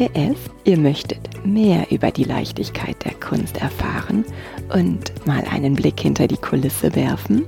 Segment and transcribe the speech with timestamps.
[0.00, 4.24] PS, ihr möchtet mehr über die Leichtigkeit der Kunst erfahren
[4.72, 7.44] und mal einen Blick hinter die Kulisse werfen?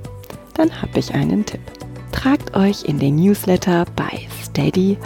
[0.53, 1.61] Dann habe ich einen Tipp.
[2.11, 4.97] Tragt euch in den Newsletter bei steadyhq.com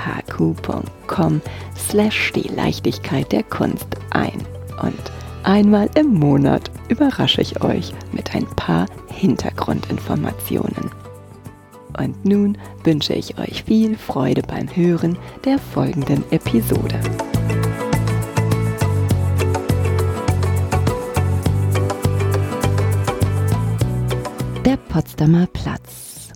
[1.78, 4.46] slash die Leichtigkeit der Kunst ein
[4.82, 5.00] und
[5.44, 10.92] einmal im Monat überrasche ich euch mit ein paar Hintergrundinformationen.
[11.98, 17.00] Und nun wünsche ich euch viel Freude beim Hören der folgenden Episode.
[25.18, 26.30] Potsdamer Platz.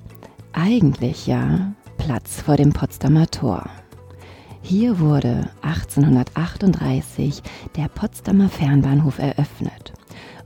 [0.53, 3.69] Eigentlich ja Platz vor dem Potsdamer Tor.
[4.63, 7.43] Hier wurde 1838
[7.75, 9.93] der Potsdamer Fernbahnhof eröffnet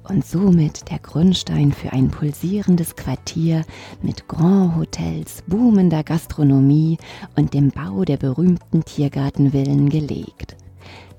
[0.10, 3.64] und somit der Grundstein für ein pulsierendes Quartier
[4.02, 6.98] mit Grand Hotels, boomender Gastronomie
[7.38, 10.58] und dem Bau der berühmten Tiergartenvillen gelegt.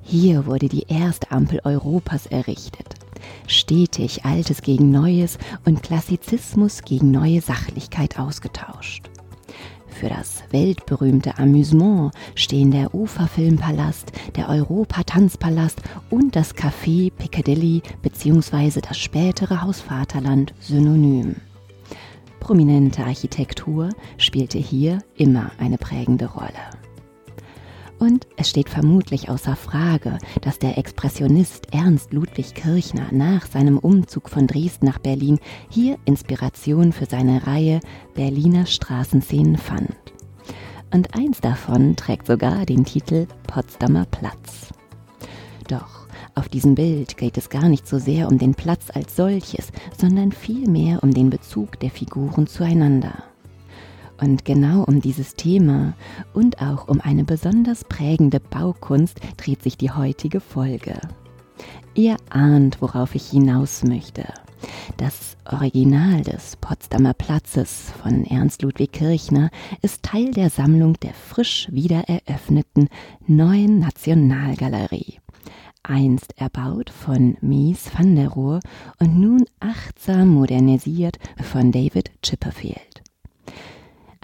[0.08, 2.94] Hier wurde die erste Ampel Europas errichtet.
[3.48, 9.10] Stetig Altes gegen Neues und Klassizismus gegen neue Sachlichkeit ausgetauscht.
[9.88, 18.82] Für das weltberühmte Amüsement stehen der Uferfilmpalast, der Europa-Tanzpalast und das Café Piccadilly bzw.
[18.82, 21.34] das spätere Haus Vaterland synonym.
[22.38, 23.88] Prominente Architektur
[24.18, 26.85] spielte hier immer eine prägende Rolle.
[27.98, 34.28] Und es steht vermutlich außer Frage, dass der Expressionist Ernst Ludwig Kirchner nach seinem Umzug
[34.28, 35.38] von Dresden nach Berlin
[35.70, 37.80] hier Inspiration für seine Reihe
[38.14, 39.96] Berliner Straßenszenen fand.
[40.92, 44.72] Und eins davon trägt sogar den Titel Potsdamer Platz.
[45.68, 49.72] Doch auf diesem Bild geht es gar nicht so sehr um den Platz als solches,
[49.98, 53.24] sondern vielmehr um den Bezug der Figuren zueinander.
[54.18, 55.94] Und genau um dieses Thema
[56.32, 60.98] und auch um eine besonders prägende Baukunst dreht sich die heutige Folge.
[61.94, 64.24] Ihr ahnt, worauf ich hinaus möchte.
[64.96, 69.50] Das Original des Potsdamer Platzes von Ernst Ludwig Kirchner
[69.82, 72.88] ist Teil der Sammlung der frisch wiedereröffneten
[73.26, 75.18] Neuen Nationalgalerie.
[75.82, 78.60] Einst erbaut von Mies van der Rohe
[78.98, 83.02] und nun achtsam modernisiert von David Chipperfield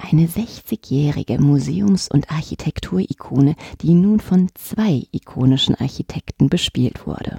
[0.02, 7.36] eine 60-jährige Museums- und Architekturikone, die nun von zwei ikonischen Architekten bespielt wurde.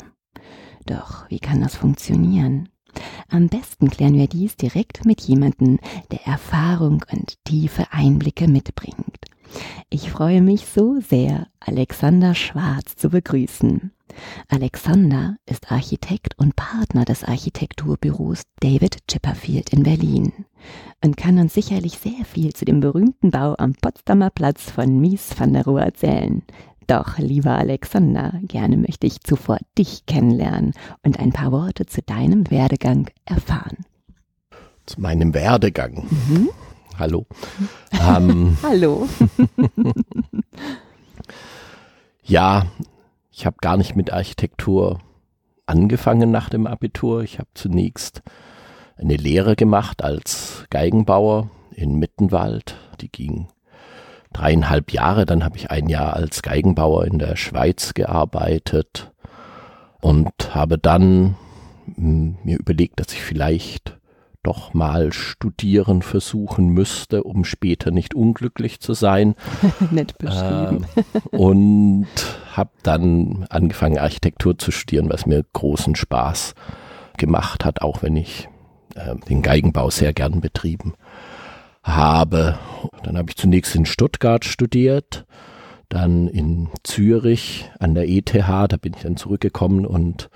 [0.86, 2.70] Doch wie kann das funktionieren?
[3.30, 5.80] Am besten klären wir dies direkt mit jemandem,
[6.12, 9.18] der Erfahrung und tiefe Einblicke mitbringt.
[9.90, 13.92] Ich freue mich so sehr, Alexander Schwarz zu begrüßen.
[14.50, 20.46] Alexander ist Architekt und Partner des Architekturbüros David Chipperfield in Berlin
[21.04, 25.38] und kann uns sicherlich sehr viel zu dem berühmten Bau am Potsdamer Platz von Mies
[25.38, 26.44] van der Rohe erzählen.
[26.88, 32.50] Doch, lieber Alexander, gerne möchte ich zuvor dich kennenlernen und ein paar Worte zu deinem
[32.52, 33.86] Werdegang erfahren.
[34.86, 36.06] Zu meinem Werdegang.
[36.10, 36.50] Mhm.
[37.00, 37.26] Hallo.
[37.92, 39.08] ähm, Hallo.
[42.24, 42.66] ja,
[43.34, 45.00] ich habe gar nicht mit Architektur
[45.66, 47.24] angefangen nach dem Abitur.
[47.24, 48.22] Ich habe zunächst
[48.96, 52.76] eine Lehre gemacht als Geigenbauer in Mittenwald.
[53.02, 53.48] Die ging
[54.34, 55.26] dreieinhalb Jahre.
[55.26, 59.12] Dann habe ich ein Jahr als Geigenbauer in der Schweiz gearbeitet
[60.00, 61.36] und habe dann
[61.96, 63.98] hm, mir überlegt, dass ich vielleicht
[64.44, 69.36] doch mal studieren versuchen müsste, um später nicht unglücklich zu sein.
[69.92, 70.86] Nett beschrieben.
[71.32, 72.08] Äh, und
[72.52, 76.54] habe dann angefangen, Architektur zu studieren, was mir großen Spaß
[77.18, 78.50] gemacht hat, auch wenn ich
[78.96, 80.94] äh, den Geigenbau sehr gern betrieben
[81.84, 82.58] habe.
[83.04, 85.26] Dann habe ich zunächst in Stuttgart studiert,
[85.90, 90.30] dann in Zürich an der ETH, da bin ich dann zurückgekommen und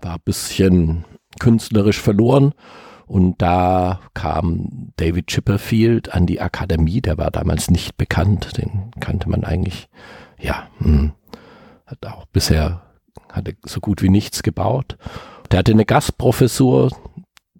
[0.00, 1.04] war ein bisschen
[1.38, 2.52] künstlerisch verloren.
[3.12, 9.28] Und da kam David Chipperfield an die Akademie, der war damals nicht bekannt, den kannte
[9.28, 9.90] man eigentlich,
[10.40, 11.12] ja, hm,
[11.84, 12.80] hat auch bisher,
[13.30, 14.96] hatte so gut wie nichts gebaut.
[15.50, 16.90] Der hatte eine Gastprofessur,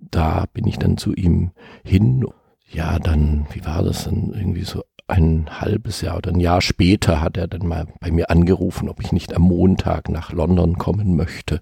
[0.01, 1.51] da bin ich dann zu ihm
[1.85, 2.25] hin.
[2.71, 7.21] Ja, dann, wie war das dann, irgendwie so ein halbes Jahr oder ein Jahr später
[7.21, 11.15] hat er dann mal bei mir angerufen, ob ich nicht am Montag nach London kommen
[11.15, 11.61] möchte.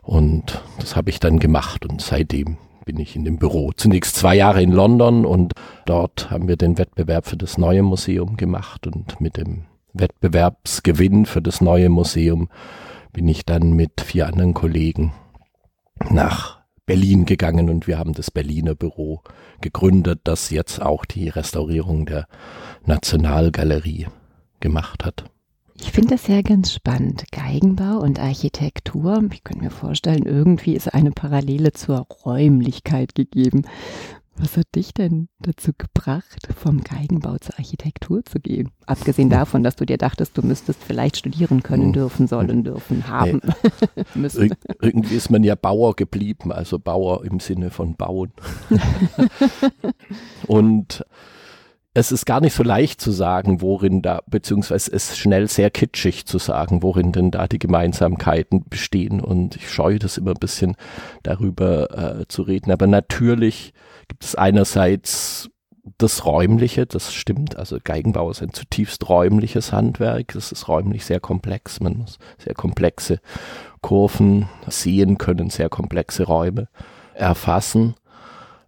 [0.00, 3.72] Und das habe ich dann gemacht und seitdem bin ich in dem Büro.
[3.72, 5.54] Zunächst zwei Jahre in London und
[5.86, 11.40] dort haben wir den Wettbewerb für das neue Museum gemacht und mit dem Wettbewerbsgewinn für
[11.40, 12.48] das neue Museum
[13.12, 15.12] bin ich dann mit vier anderen Kollegen
[16.10, 19.22] nach Berlin gegangen und wir haben das Berliner Büro
[19.60, 22.26] gegründet, das jetzt auch die Restaurierung der
[22.84, 24.08] Nationalgalerie
[24.60, 25.24] gemacht hat.
[25.84, 27.24] Ich finde das ja ganz spannend.
[27.30, 29.22] Geigenbau und Architektur.
[29.30, 33.66] Ich könnte mir vorstellen, irgendwie ist eine Parallele zur Räumlichkeit gegeben.
[34.34, 38.70] Was hat dich denn dazu gebracht, vom Geigenbau zur Architektur zu gehen?
[38.86, 41.92] Abgesehen davon, dass du dir dachtest, du müsstest vielleicht studieren können, hm.
[41.92, 43.42] dürfen, sollen, dürfen, haben.
[44.14, 44.46] müssen.
[44.46, 48.32] Ir irgendwie ist man ja Bauer geblieben, also Bauer im Sinne von bauen.
[50.46, 51.04] Und
[51.96, 55.70] es ist gar nicht so leicht zu sagen, worin da, beziehungsweise es ist schnell sehr
[55.70, 59.20] kitschig zu sagen, worin denn da die Gemeinsamkeiten bestehen.
[59.20, 60.74] Und ich scheue das immer ein bisschen
[61.22, 62.72] darüber äh, zu reden.
[62.72, 63.72] Aber natürlich
[64.08, 65.50] gibt es einerseits
[65.98, 67.56] das Räumliche, das stimmt.
[67.56, 70.34] Also Geigenbau ist ein zutiefst räumliches Handwerk.
[70.34, 71.78] Es ist räumlich sehr komplex.
[71.78, 73.20] Man muss sehr komplexe
[73.82, 76.68] Kurven sehen können, sehr komplexe Räume
[77.14, 77.94] erfassen.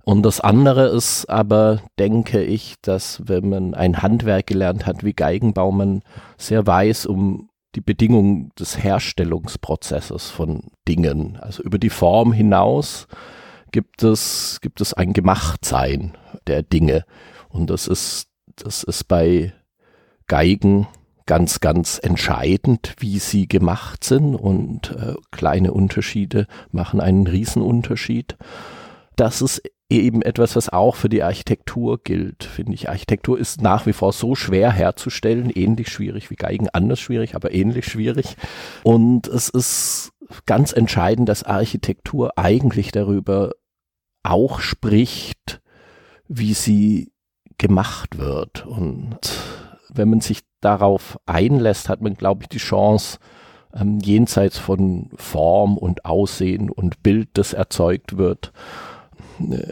[0.09, 5.15] Und das andere ist aber, denke ich, dass wenn man ein Handwerk gelernt hat wie
[5.15, 6.03] Geigenbau, man
[6.39, 11.39] sehr weiß um die Bedingungen des Herstellungsprozesses von Dingen.
[11.41, 13.09] Also über die Form hinaus
[13.73, 16.17] gibt es, gibt es ein Gemachtsein
[16.47, 17.05] der Dinge.
[17.49, 19.55] Und das ist, das ist bei
[20.29, 20.87] Geigen
[21.27, 28.37] ganz, ganz entscheidend, wie sie gemacht sind und äh, kleine Unterschiede machen einen Riesenunterschied.
[29.17, 32.89] Das ist eben etwas, was auch für die Architektur gilt, finde ich.
[32.89, 37.53] Architektur ist nach wie vor so schwer herzustellen, ähnlich schwierig wie Geigen, anders schwierig, aber
[37.53, 38.37] ähnlich schwierig.
[38.83, 40.13] Und es ist
[40.45, 43.53] ganz entscheidend, dass Architektur eigentlich darüber
[44.23, 45.61] auch spricht,
[46.29, 47.13] wie sie
[47.59, 48.67] gemacht wird.
[48.67, 49.19] Und
[49.89, 53.19] wenn man sich darauf einlässt, hat man, glaube ich, die Chance,
[53.73, 58.53] ähm, jenseits von Form und Aussehen und Bild, das erzeugt wird,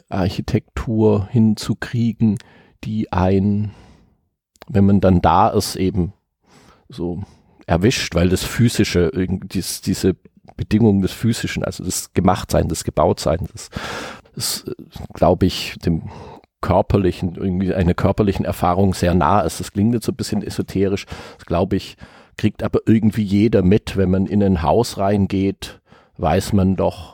[0.08, 2.38] Architektur hinzukriegen,
[2.84, 3.72] die ein,
[4.68, 6.12] wenn man dann da ist, eben
[6.88, 7.22] so
[7.66, 10.16] erwischt, weil das Physische, dies, diese
[10.56, 13.70] Bedingungen des Physischen, also das Gemachtsein, das Gebautsein, das,
[14.34, 14.64] das
[15.14, 16.10] glaube ich, dem
[16.60, 19.60] körperlichen, irgendwie einer körperlichen Erfahrung sehr nah ist.
[19.60, 21.06] Das klingt jetzt so ein bisschen esoterisch,
[21.36, 21.96] das glaube ich,
[22.36, 25.80] kriegt aber irgendwie jeder mit, wenn man in ein Haus reingeht,
[26.16, 27.13] weiß man doch,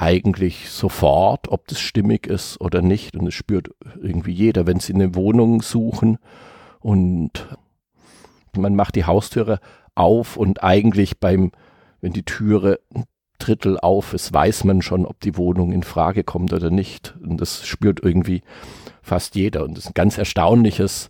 [0.00, 3.16] eigentlich sofort, ob das stimmig ist oder nicht.
[3.16, 3.70] Und es spürt
[4.00, 6.18] irgendwie jeder, wenn sie eine Wohnung suchen
[6.80, 7.48] und
[8.56, 9.60] man macht die Haustüre
[9.94, 11.52] auf und eigentlich beim,
[12.00, 13.04] wenn die Türe ein
[13.38, 17.16] Drittel auf ist, weiß man schon, ob die Wohnung in Frage kommt oder nicht.
[17.22, 18.42] Und das spürt irgendwie
[19.02, 19.64] fast jeder.
[19.64, 21.08] Und das ist ein ganz erstaunliches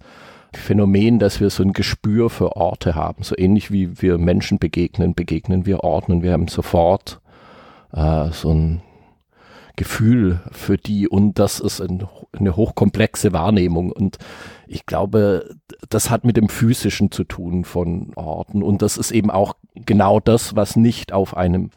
[0.52, 3.22] Phänomen, dass wir so ein Gespür für Orte haben.
[3.22, 7.19] So ähnlich wie wir Menschen begegnen, begegnen wir Orten und wir haben sofort
[7.92, 8.82] äh, so ein
[9.76, 12.06] Gefühl für die und das ist ein,
[12.38, 14.18] eine hochkomplexe Wahrnehmung und
[14.66, 15.56] ich glaube,
[15.88, 20.20] das hat mit dem Physischen zu tun von Orten und das ist eben auch genau
[20.20, 21.70] das, was nicht auf einem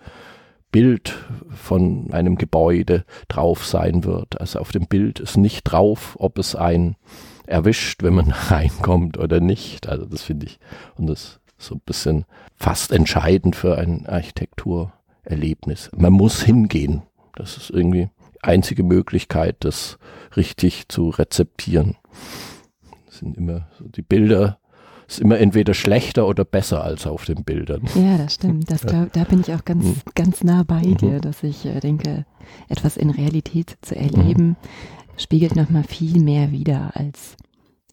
[0.74, 1.16] Bild
[1.50, 4.42] von einem Gebäude drauf sein wird.
[4.42, 6.98] Also auf dem Bild ist nicht drauf, ob es ein
[7.46, 9.88] erwischt, wenn man reinkommt oder nicht.
[9.88, 10.60] Also das finde ich
[10.98, 12.26] und das ist so ein bisschen
[12.58, 14.92] fast entscheidend für ein Architektur.
[15.24, 15.90] Erlebnis.
[15.96, 17.04] Man muss hingehen.
[17.36, 19.98] Das ist irgendwie die einzige Möglichkeit, das
[20.36, 21.96] richtig zu rezeptieren.
[23.06, 24.60] Das sind immer so die Bilder
[25.08, 27.84] ist immer entweder schlechter oder besser als auf den Bildern.
[27.96, 28.72] Ja, das stimmt.
[28.72, 29.96] Das glaub, da bin ich auch ganz, mhm.
[30.16, 30.98] ganz nah bei mhm.
[30.98, 32.26] dir, dass ich äh, denke,
[32.70, 34.56] etwas in Realität zu erleben, mhm.
[35.18, 37.36] spiegelt nochmal viel mehr wider als,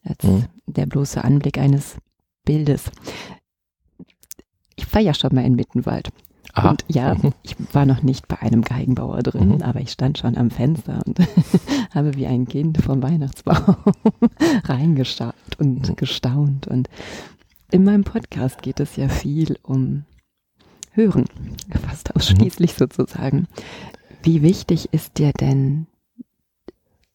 [0.05, 0.45] als mhm.
[0.67, 1.97] der bloße Anblick eines
[2.45, 2.91] Bildes.
[4.77, 6.11] Ich war ja schon mal in Mittenwald.
[6.55, 6.71] Aha.
[6.71, 7.33] Und ja, mhm.
[7.43, 9.63] ich war noch nicht bei einem Geigenbauer drin, mhm.
[9.63, 11.19] aber ich stand schon am Fenster und
[11.95, 13.77] habe wie ein Kind vom Weihnachtsbaum
[14.65, 15.97] reingeschaut und mhm.
[15.97, 16.67] gestaunt.
[16.67, 16.89] Und
[17.71, 20.05] in meinem Podcast geht es ja viel um
[20.93, 21.25] hören,
[21.87, 22.77] fast ausschließlich mhm.
[22.79, 23.49] sozusagen.
[24.23, 25.87] Wie wichtig ist dir denn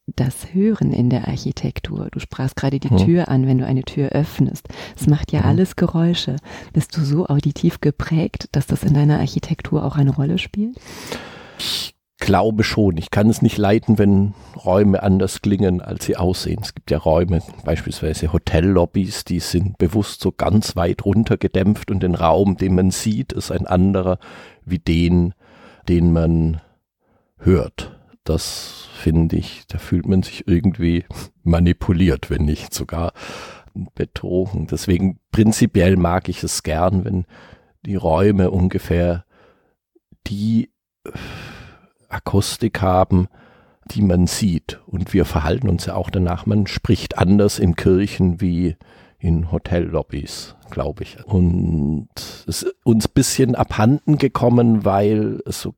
[0.08, 2.10] das Hören in der Architektur?
[2.12, 2.98] Du sprachst gerade die mhm.
[2.98, 4.68] Tür an, wenn du eine Tür öffnest.
[4.96, 5.46] Es macht ja mhm.
[5.48, 6.36] alles Geräusche.
[6.74, 10.78] Bist du so auditiv geprägt, dass das in deiner Architektur auch eine Rolle spielt?
[11.58, 12.98] Ich glaube schon.
[12.98, 14.34] Ich kann es nicht leiten, wenn
[14.64, 16.60] Räume anders klingen, als sie aussehen.
[16.62, 22.02] Es gibt ja Räume, beispielsweise Hotellobbys, die sind bewusst so ganz weit runter gedämpft und
[22.02, 24.18] den Raum, den man sieht, ist ein anderer
[24.66, 25.34] wie den,
[25.88, 26.62] den man
[27.38, 27.96] hört.
[28.25, 31.05] Das finde ich, da fühlt man sich irgendwie
[31.44, 33.13] manipuliert, wenn nicht sogar
[33.94, 34.67] betrogen.
[34.67, 37.25] Deswegen prinzipiell mag ich es gern, wenn
[37.86, 39.25] die Räume ungefähr
[40.27, 40.72] die
[42.10, 43.27] Akustik haben,
[43.91, 44.82] die man sieht.
[44.88, 46.46] Und wir verhalten uns ja auch danach.
[46.46, 48.75] Man spricht anders in Kirchen wie
[49.20, 51.24] in Hotellobbys, glaube ich.
[51.25, 52.10] Und
[52.48, 55.75] es ist uns ein bisschen abhanden gekommen, weil es so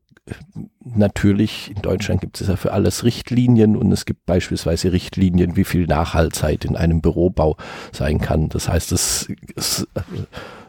[0.84, 5.64] natürlich, in Deutschland gibt es ja für alles Richtlinien und es gibt beispielsweise Richtlinien, wie
[5.64, 7.56] viel Nachhaltzeit in einem Bürobau
[7.92, 8.48] sein kann.
[8.48, 9.86] Das heißt, es ist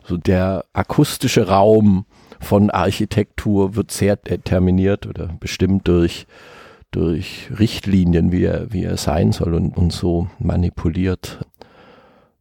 [0.04, 2.06] so der akustische Raum
[2.40, 6.26] von Architektur wird sehr determiniert oder bestimmt durch,
[6.92, 11.46] durch Richtlinien, wie er, wie er sein soll und, und so manipuliert.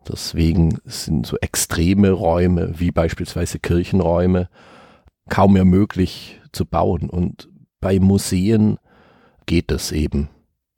[0.08, 4.48] Deswegen sind so extreme Räume, wie beispielsweise Kirchenräume,
[5.28, 7.10] kaum mehr möglich zu bauen.
[7.10, 7.48] Und
[7.80, 8.78] bei Museen
[9.46, 10.28] geht es eben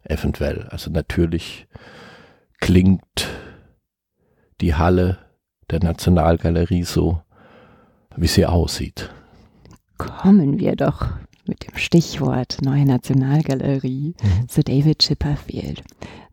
[0.05, 0.67] eventuell.
[0.71, 1.67] Also natürlich
[2.61, 3.29] klingt
[4.61, 5.19] die Halle
[5.71, 7.23] der Nationalgalerie so
[8.17, 9.11] wie sie aussieht.
[9.99, 11.07] Kommen wir doch
[11.47, 14.49] mit dem Stichwort Neue Nationalgalerie mhm.
[14.49, 15.83] zu David Chipperfield.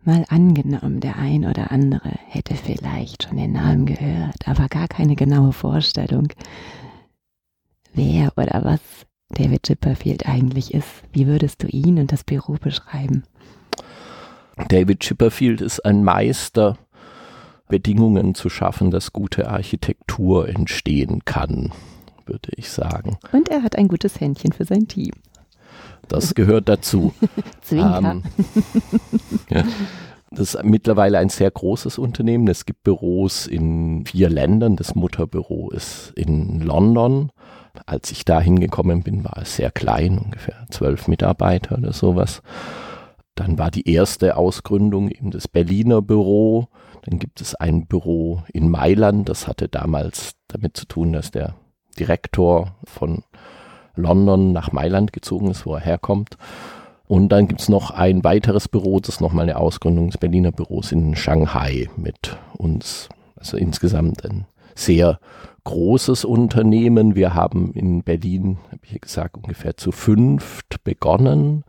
[0.03, 5.15] Mal angenommen, der ein oder andere hätte vielleicht schon den Namen gehört, aber gar keine
[5.15, 6.29] genaue Vorstellung,
[7.93, 8.79] wer oder was
[9.29, 10.87] David Chipperfield eigentlich ist.
[11.11, 13.23] Wie würdest du ihn und das Büro beschreiben?
[14.69, 16.77] David Chipperfield ist ein Meister
[17.67, 21.71] Bedingungen zu schaffen, dass gute Architektur entstehen kann,
[22.25, 23.17] würde ich sagen.
[23.33, 25.11] Und er hat ein gutes Händchen für sein Team.
[26.07, 27.13] Das gehört dazu.
[27.61, 28.11] Zwinker.
[28.11, 28.23] Ähm,
[29.49, 29.63] ja.
[30.31, 32.47] Das ist mittlerweile ein sehr großes Unternehmen.
[32.47, 34.75] Es gibt Büros in vier Ländern.
[34.75, 37.31] Das Mutterbüro ist in London.
[37.85, 42.41] Als ich da hingekommen bin, war es sehr klein, ungefähr zwölf Mitarbeiter oder sowas.
[43.35, 46.67] Dann war die erste Ausgründung eben das Berliner Büro.
[47.03, 49.29] Dann gibt es ein Büro in Mailand.
[49.29, 51.55] Das hatte damals damit zu tun, dass der
[51.99, 53.23] Direktor von
[53.95, 56.37] London nach Mailand gezogen ist, wo er herkommt.
[57.07, 60.51] Und dann gibt es noch ein weiteres Büro, das ist nochmal eine Ausgründung des Berliner
[60.51, 63.07] Büros in Shanghai mit uns.
[63.37, 65.19] Also insgesamt ein sehr
[65.67, 67.15] großes Unternehmen.
[67.15, 71.65] Wir haben in Berlin, habe ich gesagt, ungefähr zu fünft begonnen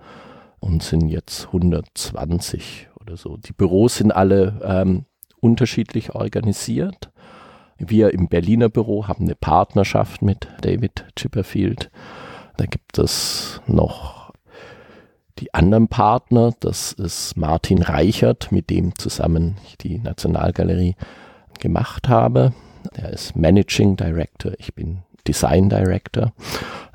[0.61, 3.37] und sind jetzt 120 oder so.
[3.37, 5.05] Die Büros sind alle ähm,
[5.41, 7.11] unterschiedlich organisiert.
[7.77, 11.91] Wir im Berliner Büro haben eine Partnerschaft mit David Chipperfield.
[12.57, 14.33] Da gibt es noch
[15.41, 16.53] die anderen Partner.
[16.61, 20.95] Das ist Martin Reichert, mit dem zusammen ich die Nationalgalerie
[21.59, 22.53] gemacht habe.
[22.95, 24.53] Er ist Managing Director.
[24.59, 26.33] Ich bin Design Director.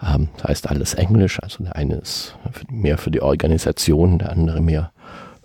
[0.02, 1.42] Ähm, das heißt alles Englisch.
[1.42, 2.36] Also der eine ist
[2.70, 4.92] mehr für die Organisation, der andere mehr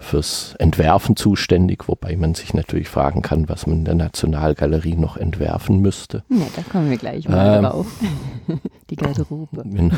[0.00, 5.16] fürs Entwerfen zuständig, wobei man sich natürlich fragen kann, was man in der Nationalgalerie noch
[5.16, 6.22] entwerfen müsste.
[6.28, 7.86] Ja, da kommen wir gleich mal ähm, drauf.
[8.90, 9.64] Die Garderobe.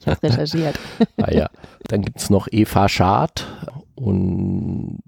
[0.00, 0.78] ich habe recherchiert.
[1.20, 1.50] Ah ja.
[1.88, 3.46] Dann gibt es noch Eva Schad
[3.96, 5.02] und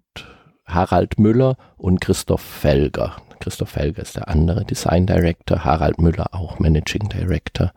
[0.67, 3.17] Harald Müller und Christoph Felger.
[3.41, 7.73] Christoph Felger ist der andere Design Director, Harald Müller auch Managing Director,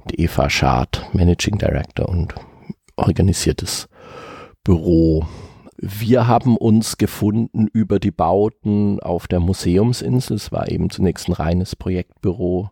[0.00, 2.34] und Eva Schad Managing Director und
[2.96, 3.88] organisiertes
[4.62, 5.26] Büro.
[5.76, 10.36] Wir haben uns gefunden über die Bauten auf der Museumsinsel.
[10.36, 12.70] Es war eben zunächst ein reines Projektbüro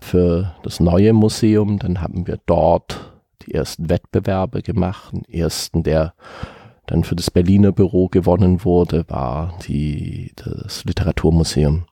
[0.00, 1.78] für das neue Museum.
[1.78, 5.12] Dann haben wir dort die ersten Wettbewerbe gemacht.
[5.12, 6.14] Den ersten, der
[6.88, 11.84] dann für das Berliner Büro gewonnen wurde, war die, das Literaturmuseum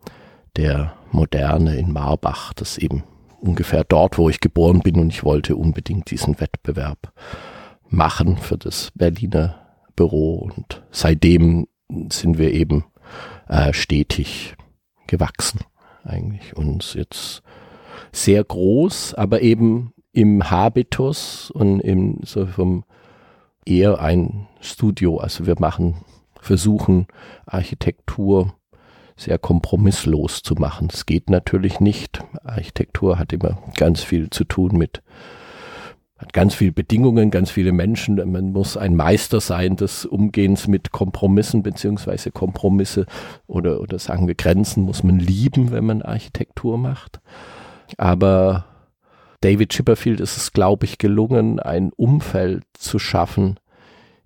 [0.57, 2.55] der Moderne in Marbach.
[2.55, 3.05] Das eben
[3.41, 7.13] ungefähr dort, wo ich geboren bin und ich wollte unbedingt diesen Wettbewerb
[7.89, 11.69] machen für das Berliner Büro und seitdem
[12.11, 12.85] sind wir eben
[13.49, 14.57] äh, stetig
[15.07, 15.61] gewachsen
[16.05, 17.43] eigentlich und jetzt
[18.13, 22.85] sehr groß, aber eben im Habitus und im so vom
[23.67, 25.19] eher ein Studio.
[25.19, 25.97] Also wir machen,
[26.41, 27.07] versuchen
[27.45, 28.55] Architektur
[29.17, 30.89] sehr kompromisslos zu machen.
[30.89, 32.23] Das geht natürlich nicht.
[32.45, 35.03] Architektur hat immer ganz viel zu tun mit
[36.19, 38.17] hat ganz viele Bedingungen, ganz viele Menschen.
[38.17, 43.05] Man muss ein Meister sein des Umgehens mit Kompromissen beziehungsweise Kompromisse
[43.47, 47.21] oder, oder sagen wir Grenzen muss man lieben, wenn man Architektur macht.
[47.99, 48.65] Aber
[49.41, 53.59] David Chipperfield ist es, glaube ich, gelungen, ein Umfeld zu schaffen,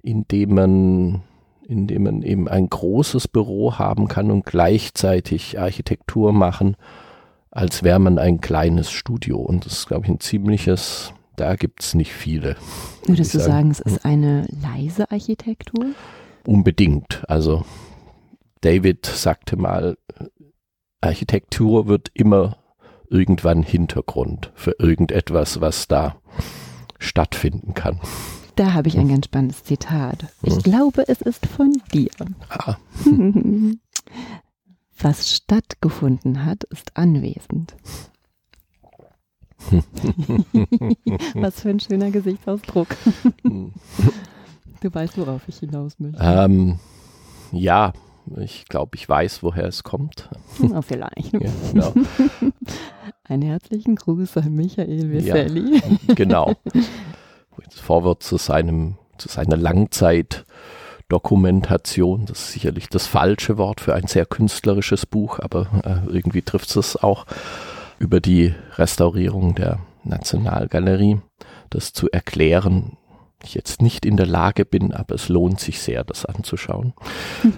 [0.03, 1.23] in dem man
[1.71, 6.77] in dem man eben ein großes Büro haben kann und gleichzeitig Architektur machen,
[7.53, 9.39] als wäre man ein kleines Studio.
[9.39, 12.57] Und das ist, glaube ich, ein ziemliches, da gibt es nicht viele.
[13.07, 13.53] Würdest du sagen.
[13.53, 15.87] sagen, es ist eine leise Architektur?
[16.45, 17.23] Unbedingt.
[17.29, 17.65] Also
[18.63, 19.97] David sagte mal,
[21.01, 22.57] Architektur wird immer
[23.11, 26.17] irgendwann Hintergrund für irgendetwas, was da
[26.99, 28.01] stattfinden kann.
[28.57, 30.27] Da habe ich ein ganz spannendes Zitat.
[30.43, 30.63] Ich hm.
[30.63, 32.11] glaube, es ist von dir.
[32.49, 32.77] Ah.
[35.03, 37.75] Was stattgefunden hat, ist anwesend.
[41.35, 42.89] Was für ein schöner Gesichtsausdruck.
[43.43, 43.73] du
[44.83, 46.23] weißt, worauf ich hinaus möchte.
[46.23, 46.79] Ähm,
[47.53, 47.95] ja,
[48.37, 50.29] ich glaube, ich weiß, woher es kommt.
[50.61, 51.33] Oh, vielleicht.
[51.33, 51.95] Ja, genau.
[53.31, 55.77] Einen herzlichen Gruß an Michael Veseli.
[55.77, 55.83] Ja,
[56.17, 56.57] genau.
[57.71, 62.27] Vorwort zu seinem, zu seiner Langzeitdokumentation.
[62.27, 66.75] Das ist sicherlich das falsche Wort für ein sehr künstlerisches Buch, aber äh, irgendwie trifft
[66.75, 67.25] es auch
[68.01, 71.21] über die Restaurierung der Nationalgalerie,
[71.71, 72.97] das zu erklären,
[73.45, 76.95] ich jetzt nicht in der Lage bin, aber es lohnt sich sehr, das anzuschauen.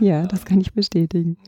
[0.01, 1.39] Ja, das kann ich bestätigen.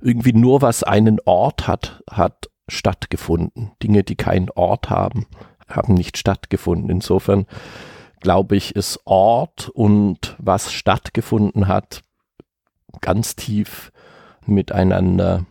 [0.00, 3.72] Irgendwie nur was einen Ort hat, hat stattgefunden.
[3.82, 5.26] Dinge, die keinen Ort haben,
[5.68, 6.90] haben nicht stattgefunden.
[6.90, 7.46] Insofern
[8.20, 12.02] glaube ich, ist Ort und was stattgefunden hat
[13.00, 13.92] ganz tief
[14.46, 15.46] miteinander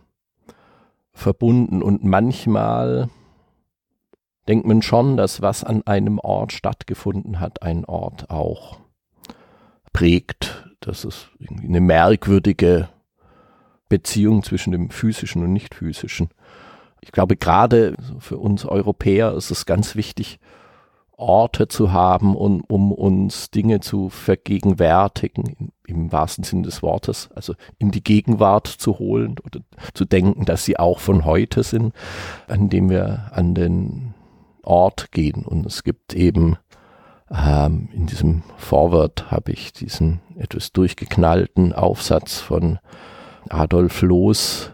[1.13, 1.81] verbunden.
[1.81, 3.09] Und manchmal
[4.47, 8.79] denkt man schon, dass was an einem Ort stattgefunden hat, einen Ort auch
[9.93, 10.69] prägt.
[10.79, 12.89] Das ist eine merkwürdige
[13.89, 16.29] Beziehung zwischen dem physischen und nicht physischen.
[17.01, 20.39] Ich glaube, gerade für uns Europäer ist es ganz wichtig,
[21.19, 27.55] Orte zu haben, um, um uns Dinge zu vergegenwärtigen, im wahrsten Sinne des Wortes, also
[27.77, 29.59] in die Gegenwart zu holen oder
[29.93, 31.93] zu denken, dass sie auch von heute sind,
[32.47, 34.13] an dem wir an den
[34.63, 35.43] Ort gehen.
[35.45, 36.57] Und es gibt eben
[37.31, 42.79] ähm, in diesem Vorwort habe ich diesen etwas durchgeknallten Aufsatz von
[43.49, 44.71] Adolf Loos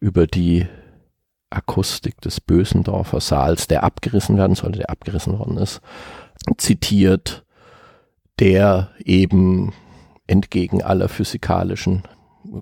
[0.00, 0.66] über die
[1.54, 5.80] Akustik des Bösendorfer Saals, der abgerissen werden sollte, der abgerissen worden ist,
[6.58, 7.44] zitiert,
[8.38, 9.72] der eben
[10.26, 12.02] entgegen aller physikalischen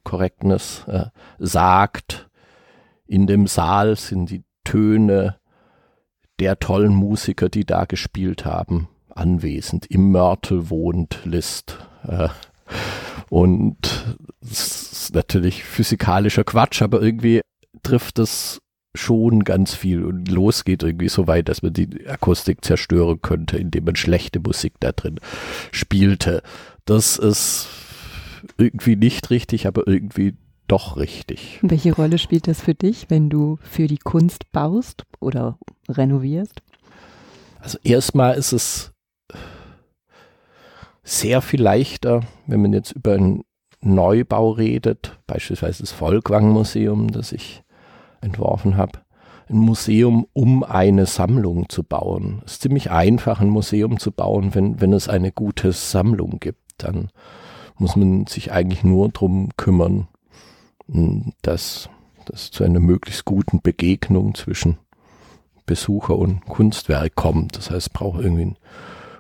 [0.05, 1.07] Korrektness äh,
[1.39, 2.29] sagt,
[3.07, 5.37] in dem Saal sind die Töne
[6.39, 9.87] der tollen Musiker, die da gespielt haben, anwesend.
[9.87, 11.79] Im Mörtel wohnt List.
[12.07, 12.29] Äh,
[13.29, 17.43] und das ist natürlich physikalischer Quatsch, aber irgendwie
[17.83, 18.62] trifft es
[18.95, 23.85] schon ganz viel und losgeht irgendwie so weit, dass man die Akustik zerstören könnte, indem
[23.85, 25.19] man schlechte Musik da drin
[25.71, 26.43] spielte.
[26.85, 27.69] Das ist
[28.59, 30.35] irgendwie nicht richtig, aber irgendwie
[30.69, 31.59] doch richtig.
[31.63, 36.63] Welche Rolle spielt das für dich, wenn du für die Kunst baust oder renovierst?
[37.61, 38.93] Also erstmal ist es
[41.03, 43.45] sehr viel leichter, wenn man jetzt über einen
[43.81, 47.63] Neubau redet, beispielsweise das Volkwang-Museum, das ich
[48.23, 49.01] entworfen habe.
[49.49, 52.43] Ein Museum, um eine Sammlung zu bauen.
[52.47, 56.61] Es ist ziemlich einfach, ein Museum zu bauen, wenn, wenn es eine gute Sammlung gibt.
[56.79, 57.11] Dann
[57.77, 60.09] muss man sich eigentlich nur darum kümmern,
[60.91, 61.91] hm, dass
[62.25, 64.79] das zu einer möglichst guten Begegnung zwischen
[65.67, 67.57] Besucher und Kunstwerk kommt.
[67.57, 68.57] Das heißt, es braucht irgendwie einen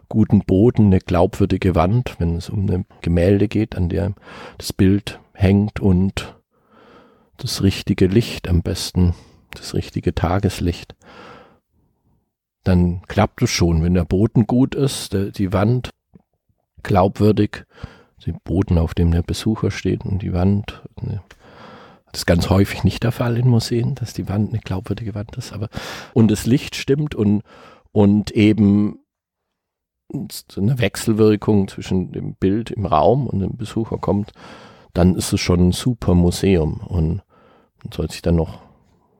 [0.09, 4.13] guten Boden, eine glaubwürdige Wand, wenn es um ein Gemälde geht, an der
[4.59, 6.37] das Bild hängt und
[7.43, 9.15] das richtige Licht am besten,
[9.51, 10.95] das richtige Tageslicht.
[12.63, 15.91] Dann klappt es schon, wenn der Boden gut ist, der, die Wand
[16.85, 17.65] glaubwürdig,
[18.25, 20.83] der Boden, auf dem der Besucher steht und die Wand.
[21.01, 21.21] Ne,
[22.13, 25.37] das ist ganz häufig nicht der Fall in Museen, dass die Wand eine glaubwürdige Wand
[25.37, 25.69] ist, aber
[26.15, 27.43] und das Licht stimmt und,
[27.91, 29.01] und eben
[30.31, 34.33] so eine Wechselwirkung zwischen dem Bild im Raum und dem Besucher kommt,
[34.93, 37.23] dann ist es schon ein super Museum und
[37.85, 38.61] und soll sich dann noch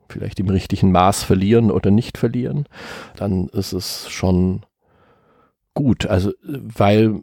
[0.09, 2.67] vielleicht im richtigen Maß verlieren oder nicht verlieren,
[3.17, 4.63] dann ist es schon
[5.75, 6.07] gut.
[6.07, 7.23] Also, weil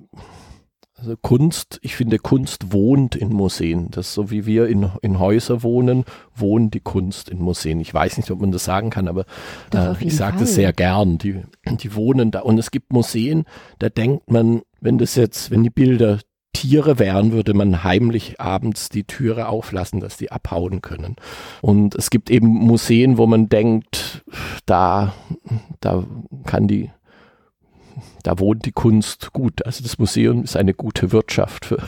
[0.98, 3.90] Also Kunst, ich finde, Kunst wohnt in Museen.
[3.92, 6.04] Das so wie wir in, in Häuser wohnen,
[6.36, 7.80] wohnt die Kunst in Museen.
[7.80, 9.26] Ich weiß nicht, ob man das sagen kann, aber
[9.74, 11.18] äh, ich sage das sehr gern.
[11.18, 12.42] Die, die wohnen da.
[12.42, 13.46] Und es gibt Museen,
[13.78, 16.20] da denkt man, wenn das jetzt, wenn die Bilder
[16.54, 21.16] Tiere wären, würde man heimlich abends die Türe auflassen, dass die abhauen können.
[21.62, 24.24] Und es gibt eben Museen, wo man denkt,
[24.66, 25.14] da,
[25.80, 26.04] da
[26.46, 26.90] kann die
[28.24, 29.66] da wohnt die Kunst gut.
[29.66, 31.82] Also das Museum ist eine gute Wirtschaft für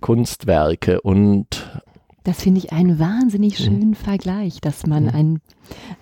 [0.00, 1.82] Kunstwerke und
[2.24, 3.64] das finde ich einen wahnsinnig mhm.
[3.64, 3.94] schönen mhm.
[3.94, 5.40] Vergleich, dass man mhm.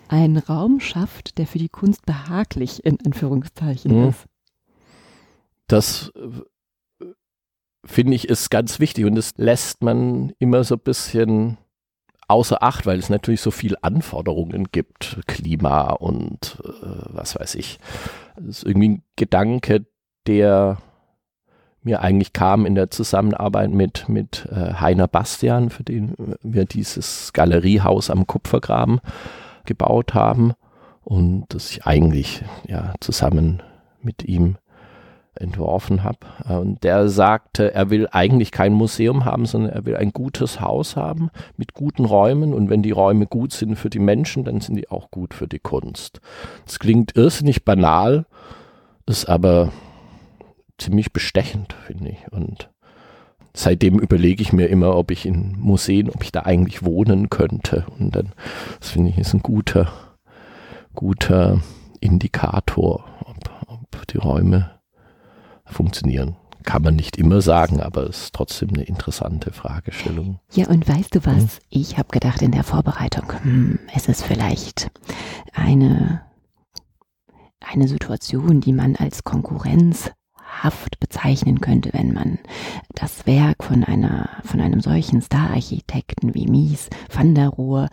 [0.07, 4.09] einen Raum schafft, der für die Kunst behaglich in Anführungszeichen mhm.
[4.09, 4.25] ist.
[5.67, 6.11] Das
[7.85, 11.57] finde ich ist ganz wichtig und das lässt man immer so ein bisschen
[12.27, 17.79] außer Acht, weil es natürlich so viel Anforderungen gibt, Klima und äh, was weiß ich.
[18.35, 19.85] Das ist irgendwie ein Gedanke,
[20.25, 20.77] der
[21.83, 27.31] mir eigentlich kam in der Zusammenarbeit mit, mit äh, Heiner Bastian, für den wir dieses
[27.31, 28.99] Galeriehaus am Kupfergraben
[29.65, 30.53] gebaut haben
[31.03, 33.61] und das ich eigentlich ja zusammen
[34.01, 34.57] mit ihm
[35.39, 36.19] entworfen habe.
[36.47, 40.95] Und der sagte, er will eigentlich kein Museum haben, sondern er will ein gutes Haus
[40.95, 42.53] haben mit guten Räumen.
[42.53, 45.47] Und wenn die Räume gut sind für die Menschen, dann sind die auch gut für
[45.47, 46.19] die Kunst.
[46.65, 48.25] Das klingt irrsinnig banal,
[49.05, 49.71] ist aber
[50.77, 52.31] ziemlich bestechend, finde ich.
[52.31, 52.69] Und
[53.53, 57.85] seitdem überlege ich mir immer, ob ich in Museen, ob ich da eigentlich wohnen könnte.
[57.99, 58.33] Und dann,
[58.79, 59.91] das finde ich, ist ein guter,
[60.93, 61.61] guter
[61.99, 64.71] Indikator, ob, ob die Räume
[65.65, 66.35] funktionieren.
[66.63, 70.39] Kann man nicht immer sagen, aber es ist trotzdem eine interessante Fragestellung.
[70.53, 71.35] Ja, und weißt du was?
[71.35, 71.49] Hm?
[71.69, 74.89] Ich habe gedacht in der Vorbereitung, hm, es ist vielleicht
[75.53, 76.21] eine,
[77.59, 82.39] eine Situation, die man als konkurrenzhaft bezeichnen könnte, wenn man
[82.95, 87.89] das Werk von einer, von einem solchen Stararchitekten wie Mies van der Rohe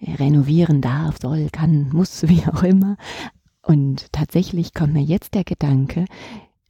[0.00, 2.96] renovieren darf, soll, kann, muss, wie auch immer.
[3.62, 6.06] Und tatsächlich kommt mir jetzt der Gedanke,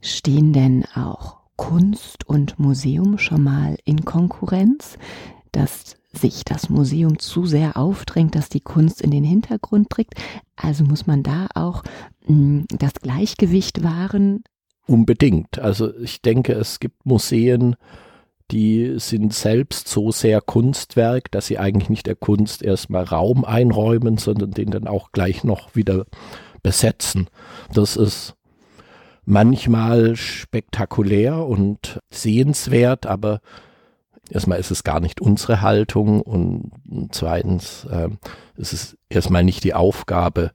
[0.01, 4.97] Stehen denn auch Kunst und Museum schon mal in Konkurrenz,
[5.51, 10.13] dass sich das Museum zu sehr aufdrängt, dass die Kunst in den Hintergrund trägt?
[10.55, 11.83] Also muss man da auch
[12.25, 14.43] hm, das Gleichgewicht wahren?
[14.87, 15.59] Unbedingt.
[15.59, 17.75] Also ich denke, es gibt Museen,
[18.51, 24.17] die sind selbst so sehr Kunstwerk, dass sie eigentlich nicht der Kunst erstmal Raum einräumen,
[24.17, 26.05] sondern den dann auch gleich noch wieder
[26.63, 27.29] besetzen.
[27.73, 28.35] Das ist
[29.29, 33.41] manchmal spektakulär und sehenswert, aber
[34.29, 36.71] erstmal ist es gar nicht unsere Haltung und
[37.11, 38.09] zweitens äh,
[38.57, 40.51] ist es erstmal nicht die Aufgabe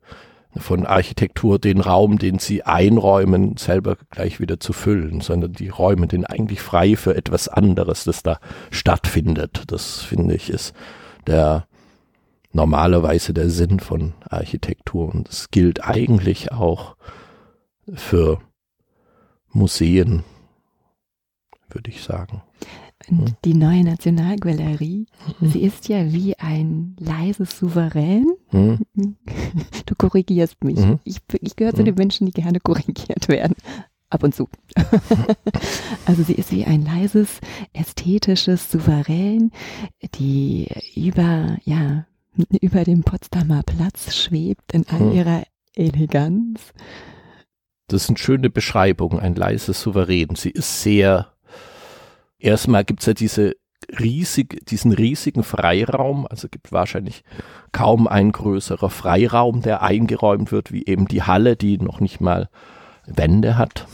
[0.56, 6.08] von Architektur, den Raum, den sie einräumen, selber gleich wieder zu füllen, sondern die räumen
[6.08, 8.38] den eigentlich frei für etwas anderes, das da
[8.70, 9.62] stattfindet.
[9.68, 10.74] Das finde ich ist
[11.26, 11.66] der
[12.52, 16.96] normalerweise der Sinn von Architektur und es gilt eigentlich auch
[17.92, 18.40] für
[19.54, 20.24] Museen,
[21.70, 22.42] würde ich sagen.
[23.08, 23.36] Und hm.
[23.44, 25.06] die neue Nationalgalerie,
[25.40, 25.48] mhm.
[25.50, 28.26] sie ist ja wie ein leises Souverän.
[28.50, 28.78] Mhm.
[29.86, 30.78] Du korrigierst mich.
[30.78, 31.00] Mhm.
[31.04, 33.56] Ich, ich gehöre zu den Menschen, die gerne korrigiert werden.
[34.08, 34.48] Ab und zu.
[36.06, 37.40] also sie ist wie ein leises,
[37.72, 39.50] ästhetisches Souverän,
[40.14, 42.06] die über, ja,
[42.60, 45.42] über dem Potsdamer Platz schwebt in all ihrer
[45.74, 46.72] Eleganz.
[47.88, 50.36] Das ist eine schöne Beschreibung, ein leises Souverän.
[50.36, 51.28] Sie ist sehr,
[52.38, 53.56] erstmal gibt es ja diese
[53.98, 57.24] riesig, diesen riesigen Freiraum, also gibt wahrscheinlich
[57.72, 62.48] kaum ein größerer Freiraum, der eingeräumt wird, wie eben die Halle, die noch nicht mal
[63.06, 63.86] Wände hat.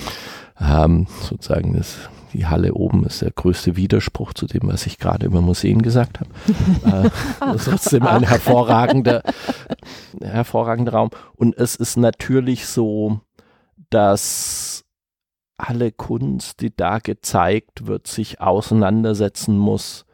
[0.60, 5.26] ähm, sozusagen das, die Halle oben ist der größte Widerspruch zu dem, was ich gerade
[5.26, 6.30] über Museen gesagt habe.
[7.06, 9.22] äh, das ist trotzdem ein hervorragender,
[10.20, 11.10] hervorragender Raum.
[11.36, 13.20] Und es ist natürlich so,
[13.90, 14.84] dass
[15.56, 20.06] alle Kunst, die da gezeigt wird, sich auseinandersetzen muss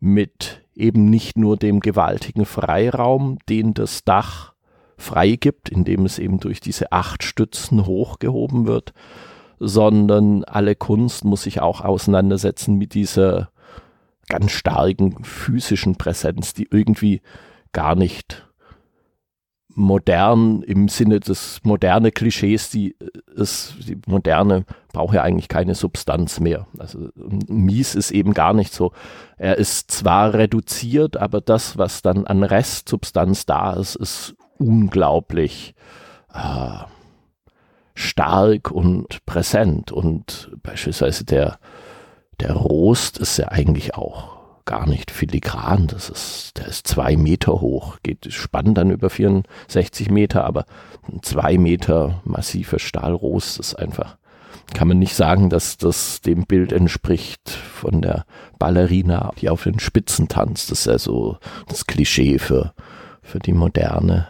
[0.00, 4.54] mit eben nicht nur dem gewaltigen Freiraum, den das Dach
[4.96, 8.92] freigibt, indem es eben durch diese acht Stützen hochgehoben wird,
[9.58, 13.50] sondern alle Kunst muss sich auch auseinandersetzen mit dieser
[14.28, 17.20] ganz starken physischen Präsenz, die irgendwie
[17.72, 18.49] gar nicht
[19.74, 22.96] modern im Sinne des moderne Klischees, die
[23.34, 26.66] ist, die moderne braucht ja eigentlich keine Substanz mehr.
[26.78, 28.92] Also Mies ist eben gar nicht so.
[29.36, 35.74] Er ist zwar reduziert, aber das, was dann an Restsubstanz da ist, ist unglaublich
[36.34, 36.84] äh,
[37.94, 41.58] stark und präsent und beispielsweise der,
[42.40, 44.29] der Rost ist ja eigentlich auch
[44.70, 45.88] gar nicht filigran.
[45.88, 50.64] Das ist, der ist zwei Meter hoch, geht spannend dann über 64 Meter, aber
[51.22, 54.16] zwei Meter massiver Stahlrost ist einfach,
[54.72, 58.24] kann man nicht sagen, dass das dem Bild entspricht von der
[58.60, 60.70] Ballerina, die auf den Spitzen tanzt.
[60.70, 62.72] Das ist ja so das Klischee für,
[63.22, 64.28] für die Moderne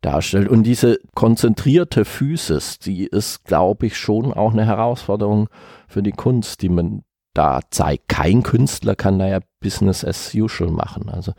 [0.00, 0.48] darstellt.
[0.48, 5.48] Und diese konzentrierte Physis, die ist, glaube ich, schon auch eine Herausforderung
[5.88, 7.02] für die Kunst, die man
[7.34, 8.08] da zeigt.
[8.08, 11.08] Kein Künstler kann da ja Business as usual machen.
[11.08, 11.32] Also,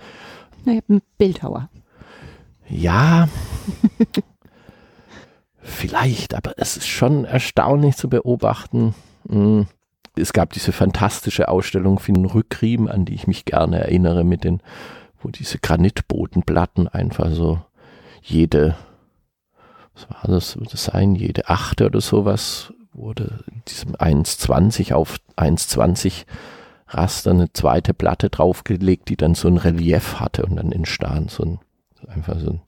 [0.65, 1.69] naja, ein Bildhauer.
[2.69, 3.27] Ja,
[5.62, 8.95] vielleicht, aber es ist schon erstaunlich zu beobachten.
[9.27, 9.67] Hm,
[10.15, 14.43] es gab diese fantastische Ausstellung für den Rückriemen, an die ich mich gerne erinnere, mit
[14.43, 14.62] den,
[15.21, 17.60] wo diese Granitbodenplatten einfach so
[18.21, 18.75] jede,
[19.93, 25.17] was war das, würde das sein, jede achte oder sowas wurde in diesem 1,20 auf
[25.38, 26.25] 1,20
[26.88, 31.43] Raster eine zweite Platte draufgelegt, die dann so ein Relief hatte und dann entstand so
[31.43, 31.60] ein,
[32.08, 32.62] einfach so ein,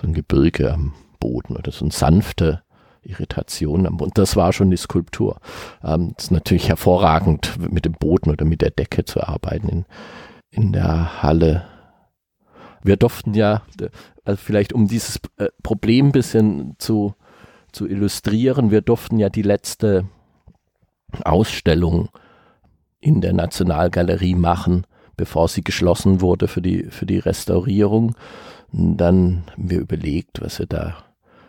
[0.00, 2.62] so ein Gebirge am Boden oder so eine sanfte
[3.02, 4.12] Irritation am Boden.
[4.14, 5.40] Das war schon die Skulptur.
[5.82, 9.84] Ähm, ist natürlich hervorragend, mit dem Boden oder mit der Decke zu arbeiten in,
[10.50, 11.66] in der Halle.
[12.82, 13.62] Wir durften ja,
[14.24, 17.14] also vielleicht um dieses äh, Problem ein bisschen zu
[17.78, 18.72] zu illustrieren.
[18.72, 20.08] Wir durften ja die letzte
[21.24, 22.08] Ausstellung
[22.98, 24.84] in der Nationalgalerie machen,
[25.16, 28.16] bevor sie geschlossen wurde für die, für die Restaurierung.
[28.72, 31.04] Und dann haben wir überlegt, was wir da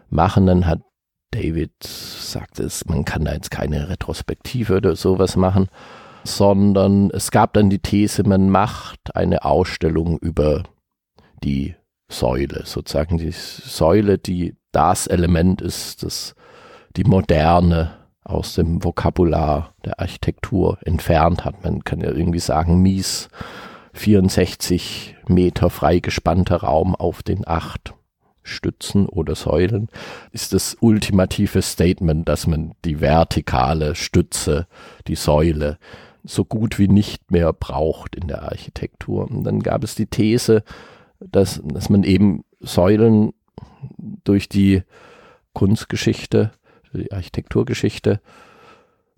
[0.09, 0.45] machen.
[0.45, 0.81] Dann hat
[1.31, 5.67] David sagt es, man kann da jetzt keine Retrospektive oder sowas machen,
[6.23, 10.63] sondern es gab dann die These, man macht eine Ausstellung über
[11.43, 11.75] die
[12.07, 16.36] Säule, sozusagen die Säule, die das Element ist, das
[16.95, 21.63] die Moderne aus dem Vokabular der Architektur entfernt hat.
[21.63, 23.29] Man kann ja irgendwie sagen, mies
[23.93, 27.93] 64 Meter freigespannter Raum auf den acht
[28.43, 29.89] Stützen oder Säulen
[30.32, 34.67] ist das ultimative Statement, dass man die vertikale Stütze,
[35.08, 35.77] die Säule,
[36.23, 39.29] so gut wie nicht mehr braucht in der Architektur.
[39.29, 40.63] Und dann gab es die These,
[41.19, 43.34] dass, dass man eben Säulen
[43.98, 44.84] durch die
[45.54, 46.52] Kunstgeschichte,
[46.93, 48.22] die Architekturgeschichte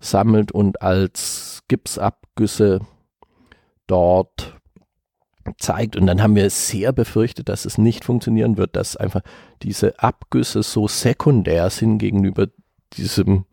[0.00, 2.80] sammelt und als Gipsabgüsse
[3.86, 4.58] dort
[5.58, 5.96] zeigt.
[5.96, 9.22] Und dann haben wir sehr befürchtet, dass es nicht funktionieren wird, dass einfach
[9.62, 12.48] diese Abgüsse so sekundär sind gegenüber
[12.94, 13.46] diesem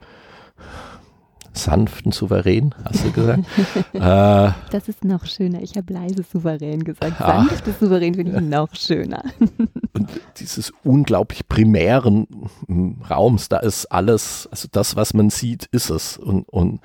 [1.53, 3.43] sanften Souverän, hast du gesagt?
[3.93, 5.62] äh, das ist noch schöner.
[5.62, 7.17] Ich habe leise Souverän gesagt.
[7.17, 9.23] Sanftes Souverän finde ich noch schöner.
[9.93, 12.27] und dieses unglaublich primären
[13.09, 16.17] Raums, da ist alles, also das, was man sieht, ist es.
[16.17, 16.81] Und, und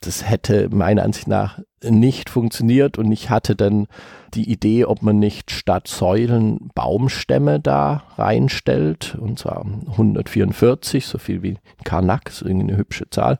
[0.00, 3.86] das hätte meiner Ansicht nach nicht funktioniert und ich hatte dann
[4.34, 11.42] die Idee, ob man nicht statt Säulen Baumstämme da reinstellt, und zwar 144, so viel
[11.42, 13.38] wie Karnak, so eine hübsche Zahl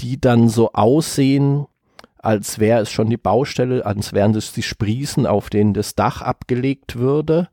[0.00, 1.66] die dann so aussehen,
[2.18, 6.22] als wäre es schon die Baustelle, als wären es die Sprießen, auf denen das Dach
[6.22, 7.48] abgelegt würde,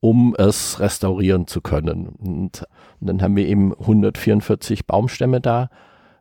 [0.00, 2.08] um es restaurieren zu können.
[2.08, 2.66] Und,
[3.00, 5.70] dann haben wir eben 144 Baumstämme da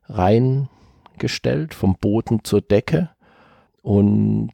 [0.06, 3.10] reingestellt, vom Boden zur Decke
[3.82, 4.54] und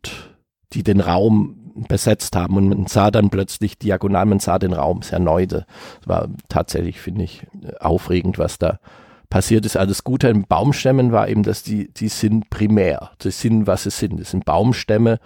[0.71, 5.01] die den Raum besetzt haben und man sah dann plötzlich diagonal, man sah den Raum
[5.01, 5.47] sehr neu.
[5.47, 5.65] Das
[6.05, 7.45] war tatsächlich, finde ich,
[7.79, 8.79] aufregend, was da
[9.33, 9.77] passiert ist.
[9.77, 13.09] alles Gute an Baumstämmen war eben, dass die, die sind primär.
[13.23, 14.19] Die sind, was sie sind.
[14.19, 15.19] Das sind Baumstämme,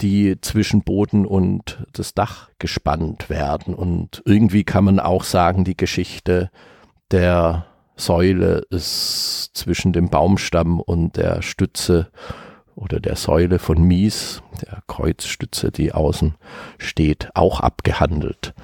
[0.00, 3.74] die zwischen Boden und das Dach gespannt werden.
[3.74, 6.52] Und irgendwie kann man auch sagen, die Geschichte
[7.10, 7.66] der
[7.96, 12.12] Säule ist zwischen dem Baumstamm und der Stütze
[12.76, 16.36] oder der Säule von Mies, der Kreuzstütze, die außen
[16.78, 18.54] steht, auch abgehandelt.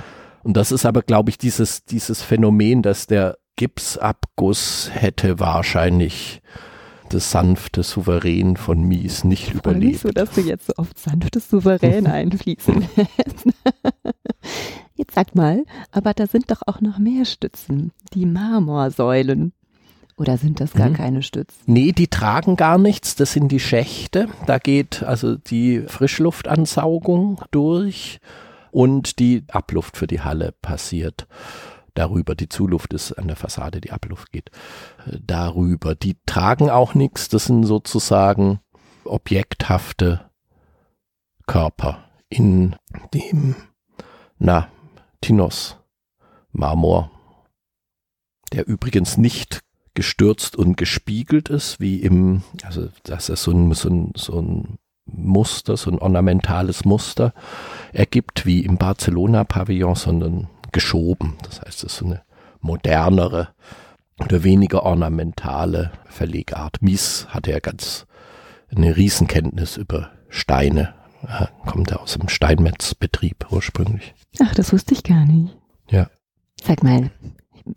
[0.45, 6.43] Und das ist aber, glaube ich, dieses, dieses Phänomen, dass der Gipsabguss hätte wahrscheinlich
[7.11, 9.85] das sanfte Souverän von Mies nicht ich überlebt.
[9.85, 13.47] Nicht so, dass du jetzt so oft sanftes Souverän einfließen lässt.
[14.97, 19.53] Jetzt sag mal, aber da sind doch auch noch mehr Stützen, die Marmorsäulen.
[20.17, 20.95] Oder sind das gar hm.
[20.95, 21.61] keine Stützen?
[21.67, 23.17] Nee, die tragen gar nichts.
[23.17, 24.29] Das sind die Schächte.
[24.47, 28.21] Da geht also die Frischluftansaugung durch
[28.71, 31.27] und die Abluft für die Halle passiert
[31.95, 32.35] darüber.
[32.35, 34.51] Die Zuluft ist an der Fassade, die Abluft geht
[35.07, 35.95] äh, darüber.
[35.95, 38.61] Die tragen auch nichts, das sind sozusagen
[39.05, 40.31] objekthafte
[41.47, 42.77] Körper in
[43.13, 43.55] dem,
[44.39, 44.69] na,
[45.21, 45.77] Tinos
[46.53, 47.11] Marmor,
[48.53, 49.61] der übrigens nicht
[49.95, 54.79] gestürzt und gespiegelt ist, wie im, also dass es so ein, so ein, so ein
[55.07, 57.33] Muster, so ein ornamentales Muster
[57.93, 61.39] ergibt, wie im Barcelona-Pavillon, sondern geschoben.
[61.45, 62.23] Das heißt, es ist so eine
[62.61, 63.49] modernere
[64.19, 66.83] oder weniger ornamentale Verlegart.
[66.83, 68.07] Mies hatte ja ganz
[68.75, 70.95] eine Riesenkenntnis über Steine.
[71.23, 74.15] Er kommt ja aus dem Steinmetzbetrieb ursprünglich.
[74.41, 75.57] Ach, das wusste ich gar nicht.
[75.89, 76.11] Ja.
[76.63, 77.11] Sag mal,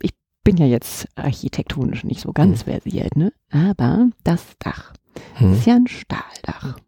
[0.02, 0.12] ich
[0.44, 2.72] bin ja jetzt architektonisch nicht so ganz hm.
[2.72, 3.32] versiert, ne?
[3.50, 4.92] Aber das Dach
[5.34, 5.52] hm.
[5.52, 6.78] ist ja ein Stahldach.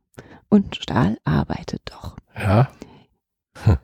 [0.49, 2.17] Und Stahl arbeitet doch.
[2.37, 2.69] Ja.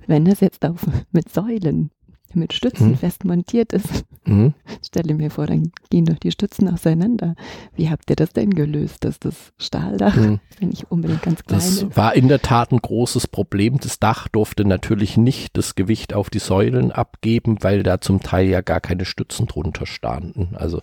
[0.06, 1.90] Wenn das jetzt auf, mit Säulen
[2.36, 2.96] mit Stützen mhm.
[2.96, 4.04] fest montiert ist.
[4.24, 4.54] Mhm.
[4.84, 7.34] Stelle mir vor, dann gehen doch die Stützen auseinander.
[7.74, 10.40] Wie habt ihr das denn gelöst, dass das Stahldach, mhm.
[10.60, 11.96] wenn ich unbedingt ganz klein Das ist?
[11.96, 13.78] war in der Tat ein großes Problem.
[13.80, 18.48] Das Dach durfte natürlich nicht das Gewicht auf die Säulen abgeben, weil da zum Teil
[18.48, 20.54] ja gar keine Stützen drunter standen.
[20.54, 20.82] Also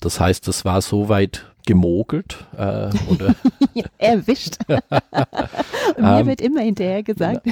[0.00, 3.34] das heißt, das war so weit gemogelt äh, oder
[3.98, 4.56] erwischt.
[4.68, 7.46] Und mir ähm, wird immer hinterher gesagt,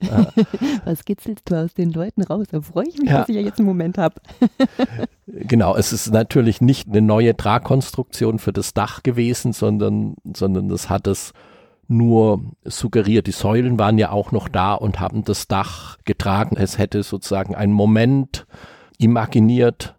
[0.86, 2.46] was kitzelst du aus den Leuten raus?
[2.50, 3.18] Da freue ich mich, ja.
[3.18, 4.14] dass ich ja jetzt einen Moment habe.
[5.26, 10.88] genau, es ist natürlich nicht eine neue Tragkonstruktion für das Dach gewesen, sondern, sondern das
[10.88, 11.34] hat es
[11.86, 13.26] nur suggeriert.
[13.26, 16.56] Die Säulen waren ja auch noch da und haben das Dach getragen.
[16.56, 18.46] Es hätte sozusagen einen Moment
[18.96, 19.97] imaginiert,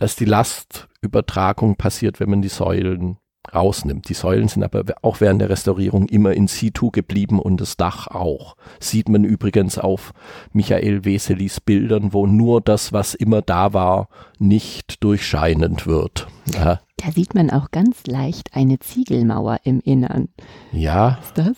[0.00, 3.18] dass die Lastübertragung passiert, wenn man die Säulen
[3.54, 4.08] rausnimmt.
[4.08, 8.06] Die Säulen sind aber auch während der Restaurierung immer in situ geblieben und das Dach
[8.06, 8.56] auch.
[8.80, 10.12] Sieht man übrigens auf
[10.52, 14.08] Michael Weselis Bildern, wo nur das, was immer da war,
[14.38, 16.28] nicht durchscheinend wird.
[16.54, 16.80] Ja.
[16.96, 20.28] Da sieht man auch ganz leicht eine Ziegelmauer im Innern.
[20.72, 21.18] Ja.
[21.22, 21.56] Ist das?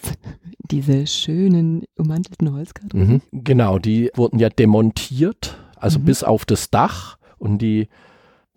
[0.59, 3.09] Diese schönen ummantelten Holzkartons.
[3.09, 6.05] Mhm, genau, die wurden ja demontiert, also mhm.
[6.05, 7.88] bis auf das Dach und die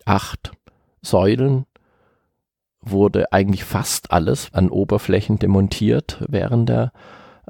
[0.06, 0.52] acht
[1.02, 1.66] Säulen
[2.82, 6.92] wurde eigentlich fast alles an Oberflächen demontiert während der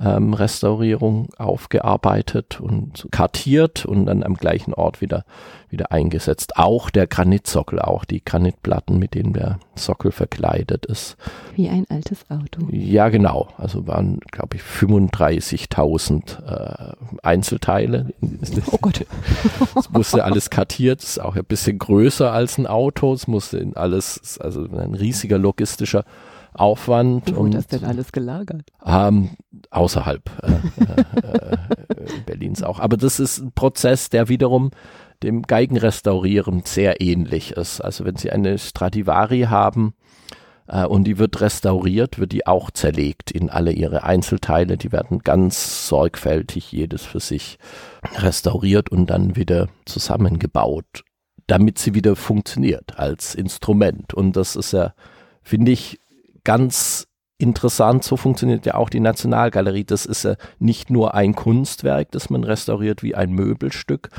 [0.01, 5.25] ähm, Restaurierung aufgearbeitet und kartiert und dann am gleichen Ort wieder,
[5.69, 6.57] wieder eingesetzt.
[6.57, 11.17] Auch der Granitsockel, auch die Granitplatten, mit denen der Sockel verkleidet ist.
[11.55, 12.67] Wie ein altes Auto.
[12.69, 13.47] Ja, genau.
[13.57, 18.13] Also waren, glaube ich, 35.000 äh, Einzelteile.
[18.71, 19.05] Oh Gott.
[19.77, 23.13] Es musste alles kartiert, ist auch ein bisschen größer als ein Auto.
[23.13, 26.05] Es musste in alles, also ein riesiger logistischer
[26.55, 27.35] Aufwand.
[27.35, 28.69] Wo und das denn alles gelagert?
[28.85, 29.31] Ähm,
[29.69, 31.57] außerhalb äh, äh, äh,
[32.25, 32.79] Berlins auch.
[32.79, 34.71] Aber das ist ein Prozess, der wiederum
[35.23, 37.81] dem Geigenrestaurieren sehr ähnlich ist.
[37.81, 39.93] Also wenn Sie eine Stradivari haben
[40.67, 44.77] äh, und die wird restauriert, wird die auch zerlegt in alle ihre Einzelteile.
[44.77, 47.57] Die werden ganz sorgfältig jedes für sich
[48.17, 51.03] restauriert und dann wieder zusammengebaut,
[51.47, 54.13] damit sie wieder funktioniert als Instrument.
[54.13, 54.93] Und das ist ja,
[55.41, 55.99] finde ich,
[56.45, 59.83] ganz interessant, so funktioniert ja auch die Nationalgalerie.
[59.83, 64.09] Das ist ja nicht nur ein Kunstwerk, das man restauriert wie ein Möbelstück,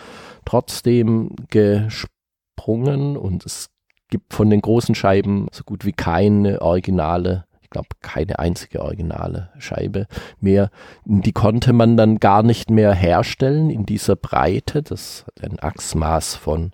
[0.44, 3.70] trotzdem gesprungen und es
[4.12, 9.48] gibt von den großen Scheiben so gut wie keine originale, ich glaube keine einzige originale
[9.58, 10.06] Scheibe
[10.38, 10.70] mehr.
[11.06, 14.82] Die konnte man dann gar nicht mehr herstellen in dieser Breite.
[14.82, 16.72] Das hat ein Achsmaß von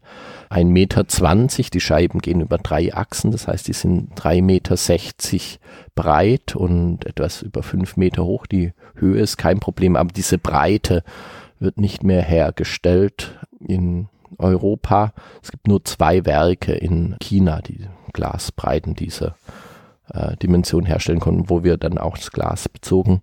[0.50, 1.04] 1,20 Meter.
[1.72, 4.76] Die Scheiben gehen über drei Achsen, das heißt, die sind 3,60 Meter
[5.94, 8.46] breit und etwas über 5 Meter hoch.
[8.46, 11.04] Die Höhe ist kein Problem, aber diese Breite
[11.60, 14.08] wird nicht mehr hergestellt in
[14.38, 15.12] Europa.
[15.42, 19.36] Es gibt nur zwei Werke in China, die Glasbreiten dieser
[20.12, 23.22] äh, Dimension herstellen konnten, wo wir dann auch das Glas bezogen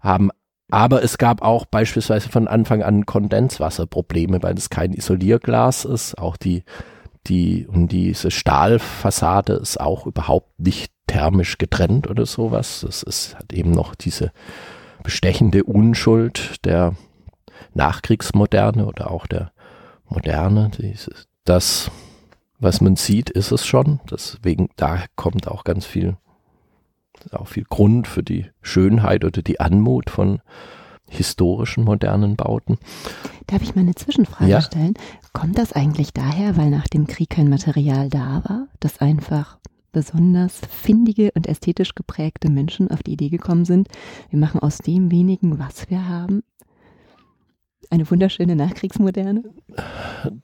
[0.00, 0.30] haben.
[0.70, 6.18] Aber es gab auch beispielsweise von Anfang an Kondenswasserprobleme, weil es kein Isolierglas ist.
[6.18, 6.64] Auch die,
[7.26, 12.82] die, und diese Stahlfassade ist auch überhaupt nicht thermisch getrennt oder sowas.
[12.84, 14.30] Das ist, hat eben noch diese
[15.02, 16.94] bestechende Unschuld der
[17.72, 19.52] Nachkriegsmoderne oder auch der
[20.08, 20.70] Moderne.
[20.76, 21.90] Dieses, das,
[22.58, 24.00] was man sieht, ist es schon.
[24.10, 26.16] Deswegen, da kommt auch ganz viel
[27.32, 30.40] auch viel Grund für die Schönheit oder die Anmut von
[31.08, 32.78] historischen modernen Bauten.
[33.46, 34.60] Darf ich mal eine Zwischenfrage ja.
[34.60, 34.94] stellen?
[35.32, 39.58] Kommt das eigentlich daher, weil nach dem Krieg kein Material da war, dass einfach
[39.90, 43.88] besonders findige und ästhetisch geprägte Menschen auf die Idee gekommen sind,
[44.28, 46.42] wir machen aus dem wenigen, was wir haben,
[47.90, 49.44] eine wunderschöne Nachkriegsmoderne?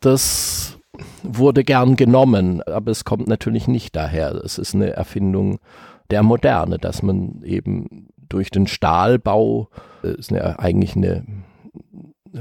[0.01, 0.79] Das
[1.23, 4.35] wurde gern genommen, aber es kommt natürlich nicht daher.
[4.45, 5.59] Es ist eine Erfindung
[6.11, 9.69] der Moderne, dass man eben durch den Stahlbau,
[10.03, 11.25] äh, ist eine, eigentlich eine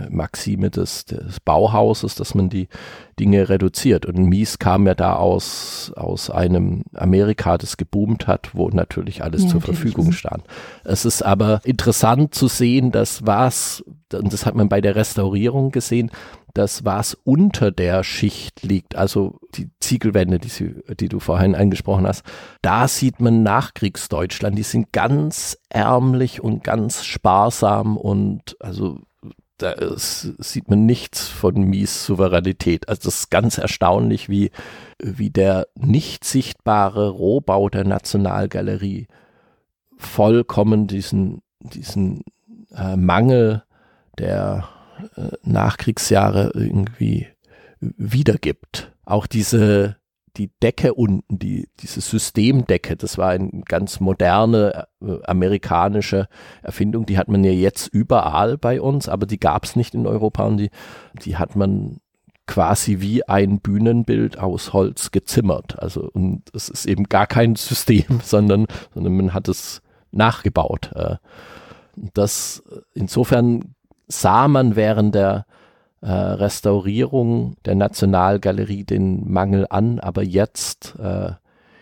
[0.10, 2.68] Maxime des, des Bauhauses, dass man die
[3.20, 4.06] Dinge reduziert.
[4.06, 9.44] Und Mies kam ja da aus, aus einem Amerika, das geboomt hat, wo natürlich alles
[9.44, 9.80] ja, zur natürlich.
[9.80, 10.44] Verfügung stand.
[10.84, 15.72] Es ist aber interessant zu sehen, dass was, und das hat man bei der Restaurierung
[15.72, 16.10] gesehen,
[16.54, 22.06] dass was unter der Schicht liegt, also die Ziegelwände, die, sie, die du vorhin angesprochen
[22.06, 22.24] hast,
[22.62, 29.00] da sieht man Nachkriegsdeutschland, die sind ganz ärmlich und ganz sparsam und also
[29.58, 32.90] da ist, sieht man nichts von Mies Souveränität.
[32.90, 34.52] Also das ist ganz erstaunlich, wie,
[35.02, 39.08] wie der nicht sichtbare Rohbau der Nationalgalerie
[39.98, 42.24] vollkommen diesen, diesen
[42.76, 43.64] äh, Mangel
[44.18, 44.68] der
[45.16, 47.28] äh, Nachkriegsjahre irgendwie
[47.80, 48.92] wiedergibt.
[49.06, 49.98] Auch diese
[50.38, 56.28] die Decke unten, die, diese Systemdecke, das war eine ganz moderne äh, amerikanische
[56.62, 60.08] Erfindung, die hat man ja jetzt überall bei uns, aber die gab es nicht in
[60.08, 60.72] Europa und die,
[61.24, 62.00] die hat man
[62.48, 65.80] quasi wie ein Bühnenbild aus Holz gezimmert.
[65.80, 69.82] Also, und es ist eben gar kein System, sondern, sondern man hat es
[70.12, 70.92] nachgebaut.
[70.96, 71.16] Äh.
[71.96, 72.64] Das,
[72.94, 73.76] insofern
[74.08, 75.46] sah man während der
[76.04, 81.32] äh, Restaurierung der Nationalgalerie den Mangel an, aber jetzt, äh,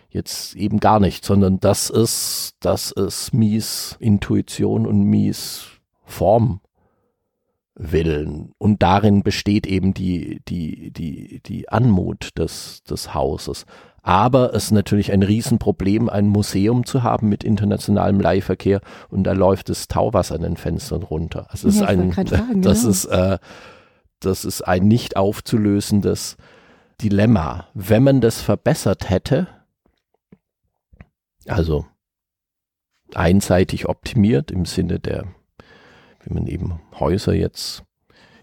[0.10, 5.66] jetzt eben gar nicht, sondern das ist, das ist Mies Intuition und Mies
[6.04, 6.62] Form.
[7.74, 8.52] Willen.
[8.58, 13.66] Und darin besteht eben die, die, die, die Anmut des, des Hauses.
[14.04, 19.32] Aber es ist natürlich ein Riesenproblem, ein Museum zu haben mit internationalem Leihverkehr und da
[19.32, 21.48] läuft das Tauwasser an den Fenstern runter.
[21.50, 22.90] Also ja, ist ein, fragen, das ja.
[22.90, 23.40] ist, äh,
[24.26, 26.38] das ist ein nicht aufzulösendes
[27.02, 27.68] Dilemma.
[27.74, 29.48] Wenn man das verbessert hätte,
[31.48, 31.86] also
[33.14, 35.26] einseitig optimiert im Sinne der,
[36.24, 37.84] wie man eben Häuser jetzt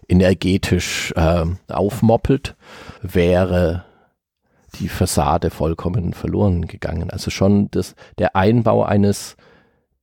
[0.07, 2.55] energetisch äh, aufmoppelt,
[3.01, 3.85] wäre
[4.75, 7.09] die Fassade vollkommen verloren gegangen.
[7.09, 9.35] Also schon das, der Einbau eines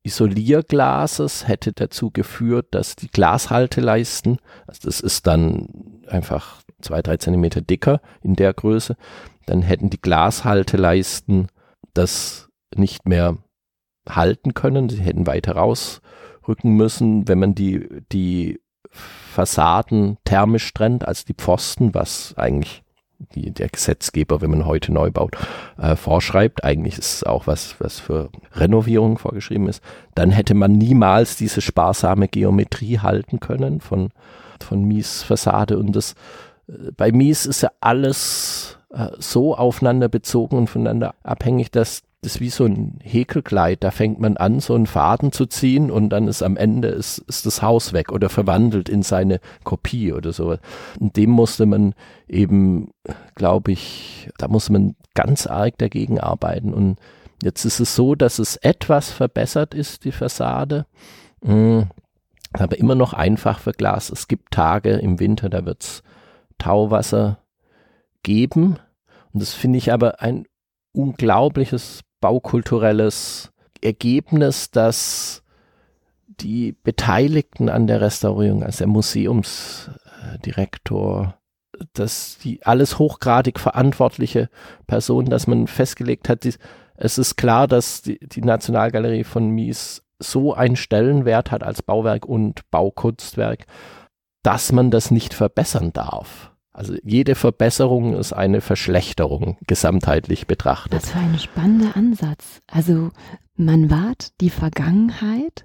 [0.06, 7.60] Isolierglases hätte dazu geführt, dass die Glashalteleisten, also das ist dann einfach zwei, drei Zentimeter
[7.60, 8.96] dicker in der Größe,
[9.46, 11.48] dann hätten die Glashalteleisten
[11.92, 13.38] das nicht mehr
[14.08, 14.88] halten können.
[14.88, 21.94] Sie hätten weiter rausrücken müssen, wenn man die, die Fassaden thermisch trennt als die Pfosten,
[21.94, 22.82] was eigentlich
[23.34, 25.36] die der Gesetzgeber, wenn man heute neu baut,
[25.78, 26.64] äh, vorschreibt.
[26.64, 29.82] Eigentlich ist es auch was, was für Renovierung vorgeschrieben ist.
[30.14, 34.10] Dann hätte man niemals diese sparsame Geometrie halten können von,
[34.62, 35.78] von Mies Fassade.
[35.78, 36.14] Und das,
[36.68, 42.36] äh, bei Mies ist ja alles äh, so aufeinander bezogen und voneinander abhängig, dass das
[42.36, 43.84] ist wie so ein Häkelkleid.
[43.84, 47.18] Da fängt man an, so einen Faden zu ziehen und dann ist am Ende ist,
[47.18, 50.56] ist das Haus weg oder verwandelt in seine Kopie oder so.
[50.98, 51.94] Und dem musste man
[52.26, 52.90] eben,
[53.34, 56.74] glaube ich, da muss man ganz arg dagegen arbeiten.
[56.74, 56.98] Und
[57.42, 60.86] jetzt ist es so, dass es etwas verbessert ist, die Fassade.
[61.42, 61.86] Mhm.
[62.54, 64.10] Aber immer noch einfach für Glas.
[64.10, 66.02] Es gibt Tage im Winter, da wird es
[66.58, 67.38] Tauwasser
[68.22, 68.78] geben.
[69.32, 70.46] Und das finde ich aber ein
[70.92, 75.42] unglaubliches baukulturelles Ergebnis, dass
[76.40, 81.38] die Beteiligten an der Restaurierung, also der Museumsdirektor,
[81.92, 84.48] dass die alles hochgradig verantwortliche
[84.86, 86.54] Personen, dass man festgelegt hat, die,
[86.96, 92.26] es ist klar, dass die, die Nationalgalerie von Mies so einen Stellenwert hat als Bauwerk
[92.26, 93.66] und Baukunstwerk,
[94.42, 96.52] dass man das nicht verbessern darf.
[96.76, 100.92] Also jede Verbesserung ist eine Verschlechterung, gesamtheitlich betrachtet.
[100.92, 102.60] Das war ein spannender Ansatz.
[102.66, 103.12] Also
[103.54, 105.64] man wahrt die Vergangenheit,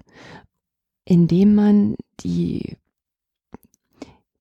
[1.04, 2.78] indem man die,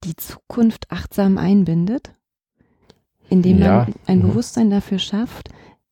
[0.05, 2.13] die Zukunft achtsam einbindet,
[3.27, 3.79] indem ja.
[3.79, 4.29] man ein mhm.
[4.29, 5.49] Bewusstsein dafür schafft,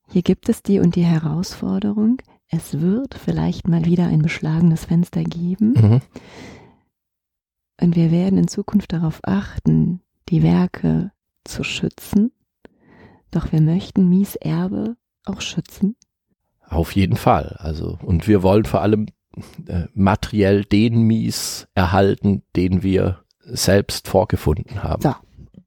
[0.10, 5.26] hier gibt es die und die Herausforderung, es wird vielleicht mal wieder ein beschlagenes Fenster
[5.26, 5.74] geben.
[5.74, 6.02] Mhm.
[7.82, 10.00] Und wir werden in Zukunft darauf achten,
[10.30, 11.12] die Werke
[11.44, 12.32] zu schützen.
[13.32, 15.96] Doch wir möchten Mies Erbe auch schützen.
[16.68, 17.56] Auf jeden Fall.
[17.60, 19.08] Also, und wir wollen vor allem
[19.68, 25.02] äh, materiell den Mies erhalten, den wir selbst vorgefunden haben.
[25.02, 25.16] So.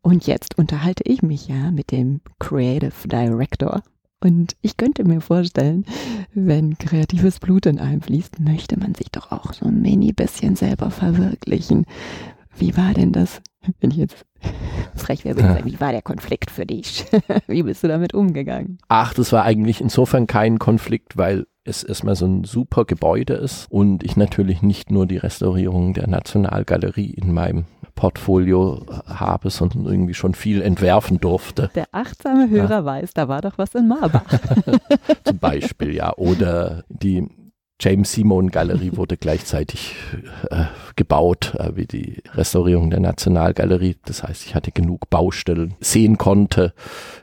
[0.01, 3.83] Und jetzt unterhalte ich mich ja mit dem Creative Director
[4.23, 5.85] und ich könnte mir vorstellen,
[6.33, 10.55] wenn kreatives Blut in einem fließt, möchte man sich doch auch so ein mini bisschen
[10.55, 11.87] selber verwirklichen.
[12.57, 13.43] Wie war denn das,
[13.81, 14.27] wenn ich jetzt
[14.97, 15.65] frech wäre, ja.
[15.65, 17.07] wie war der Konflikt für dich?
[17.47, 18.79] wie bist du damit umgegangen?
[18.89, 23.67] Ach, das war eigentlich insofern kein Konflikt, weil es erstmal so ein super Gebäude ist
[23.71, 30.15] und ich natürlich nicht nur die Restaurierung der Nationalgalerie in meinem Portfolio habe, sondern irgendwie
[30.15, 31.71] schon viel entwerfen durfte.
[31.77, 32.85] Der achtsame Hörer ja.
[32.85, 34.25] weiß, da war doch was in Marbach.
[35.25, 36.13] Zum Beispiel, ja.
[36.17, 37.29] Oder die
[37.83, 39.97] James Simon Galerie wurde gleichzeitig
[40.51, 40.64] äh,
[40.95, 43.97] gebaut, äh, wie die Restaurierung der Nationalgalerie.
[44.05, 46.74] Das heißt, ich hatte genug Baustellen, sehen konnte,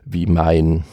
[0.04, 0.84] wie mein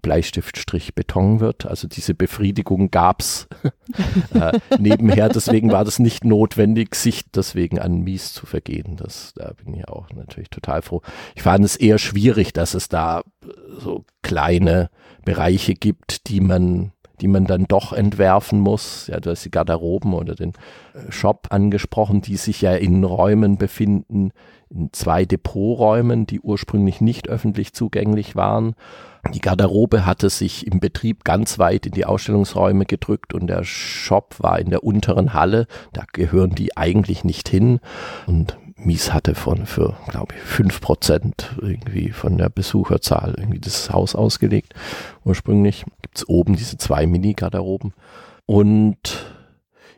[0.00, 1.66] Bleistiftstrich Beton wird.
[1.66, 3.48] Also diese Befriedigung gab's
[4.34, 5.28] äh, nebenher.
[5.28, 8.96] Deswegen war das nicht notwendig, sich deswegen an Mies zu vergehen.
[8.96, 11.02] Das, da bin ich auch natürlich total froh.
[11.34, 13.22] Ich fand es eher schwierig, dass es da
[13.78, 14.88] so kleine
[15.26, 19.06] Bereiche gibt, die man die man dann doch entwerfen muss.
[19.06, 20.52] Ja, du hast die Garderoben oder den
[20.94, 24.32] äh, Shop angesprochen, die sich ja in Räumen befinden,
[24.70, 28.74] in zwei Depoträumen, die ursprünglich nicht öffentlich zugänglich waren
[29.34, 34.36] die Garderobe hatte sich im Betrieb ganz weit in die Ausstellungsräume gedrückt und der Shop
[34.38, 35.66] war in der unteren Halle.
[35.92, 37.80] Da gehören die eigentlich nicht hin.
[38.26, 43.90] Und Mies hatte von für, glaube ich, fünf Prozent irgendwie von der Besucherzahl irgendwie das
[43.90, 44.74] Haus ausgelegt.
[45.24, 47.92] Ursprünglich gibt's oben diese zwei Mini-Garderoben.
[48.46, 49.26] Und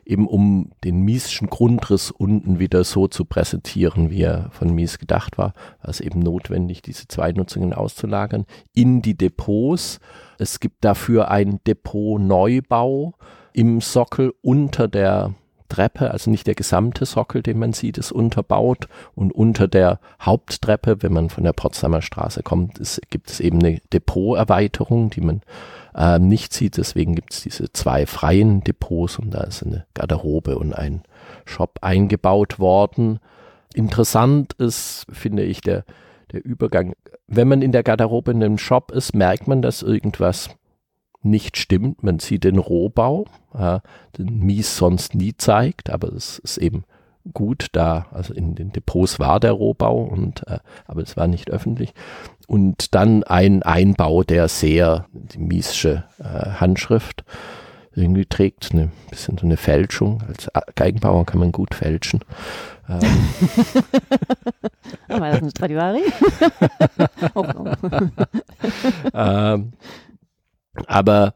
[0.05, 5.37] eben um den Mieschen Grundriss unten wieder so zu präsentieren, wie er von Mies gedacht
[5.37, 9.99] war, war es eben notwendig, diese zwei Nutzungen auszulagern in die Depots.
[10.37, 13.13] Es gibt dafür ein Depot-Neubau
[13.53, 15.33] im Sockel unter der
[15.73, 21.01] Treppe, also nicht der gesamte Sockel, den man sieht, ist unterbaut und unter der Haupttreppe,
[21.01, 25.41] wenn man von der Potsdamer Straße kommt, ist, gibt es eben eine Depoterweiterung, die man
[25.95, 26.77] äh, nicht sieht.
[26.77, 31.01] Deswegen gibt es diese zwei freien Depots und da ist eine Garderobe und ein
[31.45, 33.19] Shop eingebaut worden.
[33.73, 35.85] Interessant ist, finde ich, der,
[36.31, 36.93] der Übergang.
[37.25, 40.49] Wenn man in der Garderobe in einem Shop ist, merkt man, dass irgendwas
[41.25, 42.03] nicht stimmt.
[42.03, 43.79] Man sieht den Rohbau, äh,
[44.17, 46.83] den Mies sonst nie zeigt, aber es ist eben
[47.33, 51.49] gut da, also in den Depots war der Rohbau und äh, aber es war nicht
[51.49, 51.93] öffentlich.
[52.47, 56.23] Und dann ein Einbau, der sehr die miesche äh,
[56.59, 57.23] Handschrift
[57.95, 60.23] irgendwie trägt, eine bisschen so eine Fälschung.
[60.27, 62.21] Als Geigenbauer kann man gut fälschen.
[62.89, 62.99] Ähm.
[65.09, 66.01] oh, war das ein Stradivari?
[67.35, 67.71] oh, oh.
[69.13, 69.73] ähm,
[70.87, 71.33] aber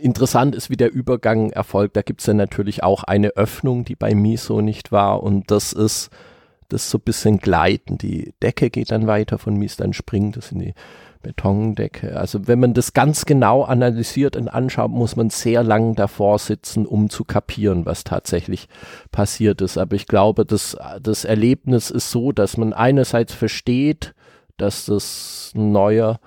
[0.00, 1.96] interessant ist, wie der Übergang erfolgt.
[1.96, 5.22] Da gibt es ja natürlich auch eine Öffnung, die bei Miso nicht war.
[5.22, 6.10] Und das ist
[6.68, 7.98] das so ein bisschen gleiten.
[7.98, 10.74] Die Decke geht dann weiter von Mies, dann springt es in die
[11.22, 12.16] Betondecke.
[12.16, 16.86] Also wenn man das ganz genau analysiert und anschaut, muss man sehr lang davor sitzen,
[16.86, 18.68] um zu kapieren, was tatsächlich
[19.10, 19.76] passiert ist.
[19.78, 24.14] Aber ich glaube, das, das Erlebnis ist so, dass man einerseits versteht,
[24.56, 26.20] dass das ein neuer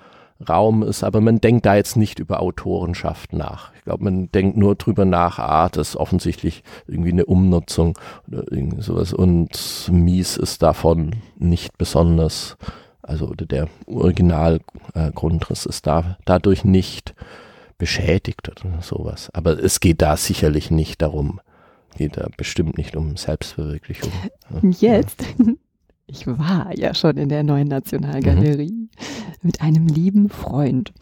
[0.46, 3.72] Raum ist, aber man denkt da jetzt nicht über Autorenschaft nach.
[3.74, 8.44] Ich glaube, man denkt nur drüber nach, ah, das ist offensichtlich irgendwie eine Umnutzung oder
[8.50, 12.56] irgendwie sowas und Mies ist davon nicht besonders,
[13.02, 17.14] also der Originalgrundriss äh, ist da dadurch nicht
[17.78, 19.30] beschädigt oder sowas.
[19.32, 21.40] Aber es geht da sicherlich nicht darum,
[21.96, 24.12] geht da bestimmt nicht um Selbstverwirklichung.
[24.62, 25.24] Jetzt
[26.08, 28.88] ich war ja schon in der neuen Nationalgalerie mhm.
[29.42, 30.92] mit einem lieben Freund.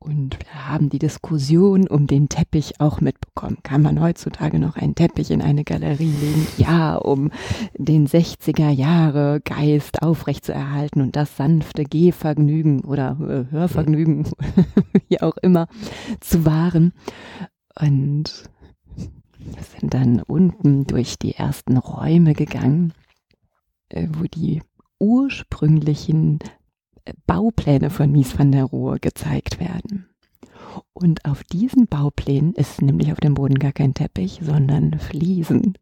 [0.00, 3.58] Und wir haben die Diskussion um den Teppich auch mitbekommen.
[3.62, 6.46] Kann man heutzutage noch einen Teppich in eine Galerie legen?
[6.56, 7.30] Ja, um
[7.76, 14.28] den 60er Jahre Geist aufrechtzuerhalten und das sanfte Gehvergnügen oder äh, Hörvergnügen,
[15.08, 15.66] wie auch immer,
[16.20, 16.92] zu wahren.
[17.78, 18.44] Und
[19.38, 22.92] wir sind dann unten durch die ersten Räume gegangen
[23.90, 24.62] wo die
[24.98, 26.38] ursprünglichen
[27.04, 30.08] äh, Baupläne von Mies van der Rohe gezeigt werden.
[30.92, 35.78] Und auf diesen Bauplänen ist nämlich auf dem Boden gar kein Teppich, sondern Fliesen.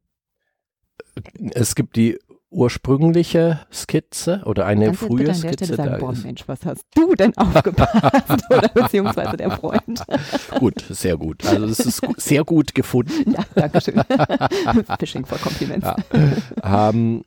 [1.53, 2.19] Es gibt die
[2.51, 5.65] ursprüngliche Skizze oder eine Kannst frühe Skizze.
[5.65, 8.45] Stelle sagen, Da boah Mensch, was hast du denn aufgepasst?
[8.51, 10.05] Oder beziehungsweise der Freund.
[10.59, 11.45] gut, sehr gut.
[11.45, 13.33] Also es ist sehr gut gefunden.
[13.33, 14.01] Ja, danke schön.
[14.99, 15.87] Fishing for Compliments.
[15.87, 16.89] Ja.
[16.91, 17.25] Ähm,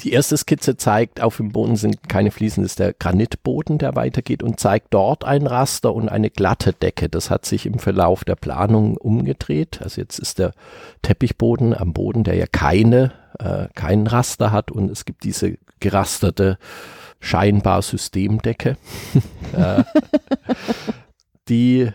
[0.00, 3.94] die erste Skizze zeigt, auf dem Boden sind keine Fliesen, das ist der Granitboden, der
[3.94, 7.08] weitergeht und zeigt dort ein Raster und eine glatte Decke.
[7.08, 9.80] Das hat sich im Verlauf der Planung umgedreht.
[9.82, 10.52] Also jetzt ist der
[11.02, 16.58] Teppichboden am Boden, der ja keine, äh, keinen Raster hat und es gibt diese gerasterte
[17.20, 18.76] scheinbar Systemdecke.
[19.56, 19.84] äh,
[21.48, 21.90] die,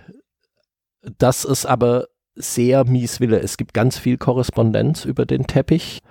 [1.17, 3.39] das ist aber sehr mieswille.
[3.39, 6.01] Es gibt ganz viel Korrespondenz über den Teppich.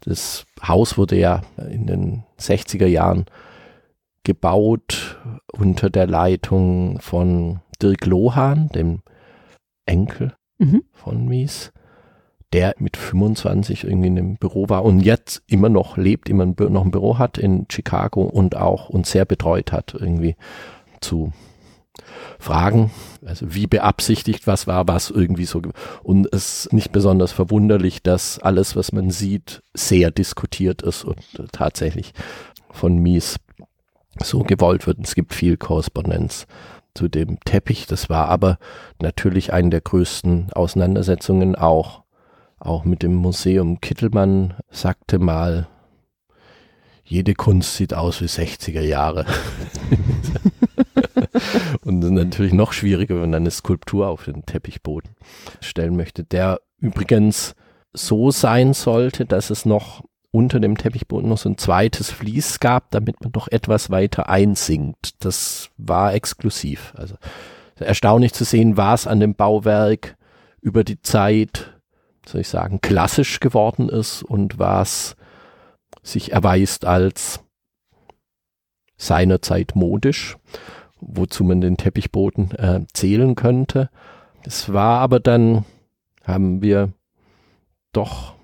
[0.00, 3.26] Das Haus wurde ja in den 60er Jahren
[4.24, 5.18] gebaut
[5.52, 9.02] unter der Leitung von Dirk Lohan, dem
[9.86, 10.82] Enkel Mhm.
[10.92, 11.72] von Mies,
[12.52, 16.84] der mit 25 irgendwie in einem Büro war und jetzt immer noch lebt, immer noch
[16.84, 20.34] ein Büro hat in Chicago und auch uns sehr betreut hat, irgendwie
[21.00, 21.32] zu
[22.38, 22.90] fragen,
[23.24, 25.62] also wie beabsichtigt was war, was irgendwie so.
[26.02, 31.20] Und es ist nicht besonders verwunderlich, dass alles, was man sieht, sehr diskutiert ist und
[31.52, 32.12] tatsächlich
[32.70, 33.36] von Mies
[34.22, 34.98] so gewollt wird.
[35.02, 36.46] Es gibt viel Korrespondenz
[36.94, 37.86] zu dem Teppich.
[37.86, 38.58] Das war aber
[39.00, 42.02] natürlich eine der größten Auseinandersetzungen auch,
[42.58, 43.80] auch mit dem Museum.
[43.80, 45.68] Kittelmann sagte mal,
[47.04, 49.24] jede Kunst sieht aus wie 60er Jahre.
[51.84, 55.10] Und natürlich noch schwieriger, wenn man eine Skulptur auf den Teppichboden
[55.60, 57.54] stellen möchte, der übrigens
[57.92, 62.90] so sein sollte, dass es noch unter dem Teppichboden noch so ein zweites Vlies gab,
[62.90, 65.24] damit man noch etwas weiter einsinkt.
[65.24, 66.92] Das war exklusiv.
[66.96, 67.14] Also
[67.76, 70.16] erstaunlich zu sehen, was an dem Bauwerk
[70.60, 71.80] über die Zeit,
[72.26, 75.16] soll ich sagen, klassisch geworden ist und was
[76.02, 77.40] sich erweist als
[78.96, 80.36] seinerzeit modisch,
[81.00, 83.90] wozu man den Teppichboden äh, zählen könnte.
[84.42, 85.64] Es war aber dann,
[86.24, 86.92] haben wir
[87.92, 88.34] doch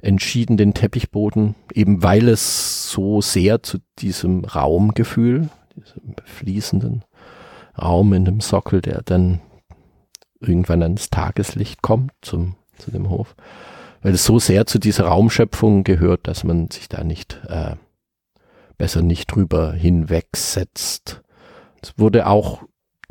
[0.00, 7.04] entschieden, den Teppichboden, eben weil es so sehr zu diesem Raumgefühl, diesem fließenden
[7.80, 9.40] Raum in dem Sockel, der dann
[10.40, 13.36] irgendwann ans Tageslicht kommt zum, zu dem Hof,
[14.02, 17.76] weil es so sehr zu dieser Raumschöpfung gehört, dass man sich da nicht äh,
[18.82, 21.22] besser nicht drüber hinwegsetzt.
[21.80, 22.64] Es wurde auch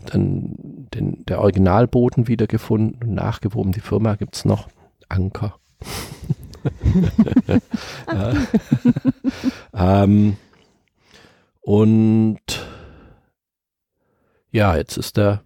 [0.06, 3.72] dann den, der Originalboden wiedergefunden und nachgewoben.
[3.72, 4.68] Die Firma gibt's noch.
[5.08, 5.62] Anker.
[9.74, 10.36] ähm,
[11.62, 12.68] und
[14.52, 15.46] ja, jetzt ist der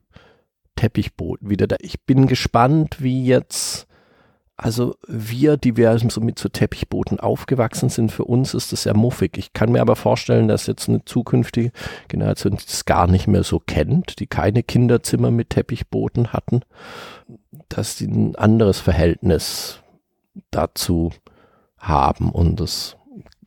[0.75, 1.75] Teppichboden wieder da.
[1.81, 3.85] Ich bin gespannt, wie jetzt,
[4.57, 8.93] also wir, die wir so mit so Teppichboden aufgewachsen sind, für uns ist das ja
[8.93, 9.37] muffig.
[9.37, 11.71] Ich kann mir aber vorstellen, dass jetzt eine zukünftige
[12.07, 16.61] Generation das gar nicht mehr so kennt, die keine Kinderzimmer mit Teppichboden hatten,
[17.67, 19.81] dass die ein anderes Verhältnis
[20.51, 21.11] dazu
[21.77, 22.95] haben und das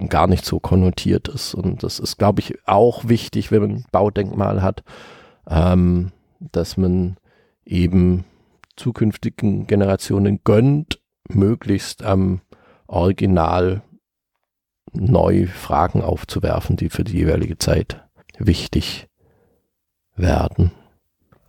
[0.09, 1.55] gar nicht so konnotiert ist.
[1.55, 4.85] Und das ist, glaube ich, auch wichtig, wenn man ein Baudenkmal hat,
[5.49, 7.17] ähm, dass man
[7.65, 8.25] eben
[8.79, 12.41] zukünftigen Generationen gönnt, möglichst am
[12.87, 13.83] Original
[14.93, 18.03] neu Fragen aufzuwerfen, die für die jeweilige Zeit
[18.39, 19.09] wichtig
[20.17, 20.71] werden.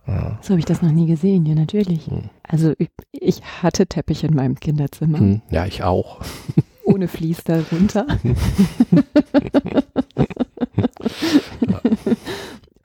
[0.06, 0.38] Ja.
[0.42, 2.06] So habe ich das noch nie gesehen, ja natürlich.
[2.06, 2.28] Hm.
[2.42, 6.20] Also ich, ich hatte Teppich in meinem Kinderzimmer, Hm, Ja, ich auch.
[6.84, 8.06] ohne Fließ darunter.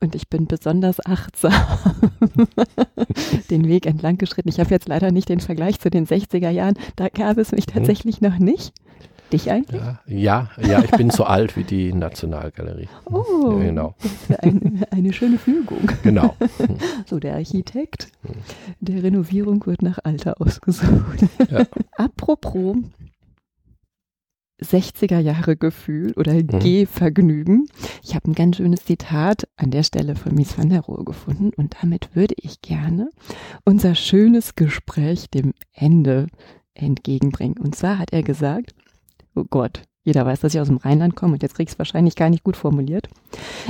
[0.06, 1.52] Und ich bin besonders achtsam
[3.50, 4.50] den Weg entlang geschritten.
[4.50, 6.76] Ich habe jetzt leider nicht den Vergleich zu den 60er Jahren.
[6.96, 8.72] Da gab es mich tatsächlich noch nicht.
[9.34, 9.82] Dich eigentlich?
[9.82, 12.88] Ja, ja, ja, ich bin so alt wie die Nationalgalerie.
[13.06, 13.96] Oh, Ja, genau.
[14.44, 15.90] eine, eine schöne Fügung.
[16.04, 16.36] Genau.
[17.08, 18.10] So, der Architekt
[18.82, 21.26] der Renovierung wird nach Alter ausgesucht.
[21.50, 21.66] Ja.
[21.98, 22.78] Apropos
[24.66, 27.68] 60er Jahre Gefühl oder Gehvergnügen.
[28.04, 31.52] Ich habe ein ganz schönes Zitat an der Stelle von Mies van der Rohe gefunden
[31.56, 33.10] und damit würde ich gerne
[33.64, 36.28] unser schönes Gespräch dem Ende
[36.74, 37.58] entgegenbringen.
[37.58, 38.74] Und zwar hat er gesagt,
[39.36, 41.80] oh Gott, jeder weiß, dass ich aus dem Rheinland komme und jetzt krieg ich es
[41.80, 43.08] wahrscheinlich gar nicht gut formuliert.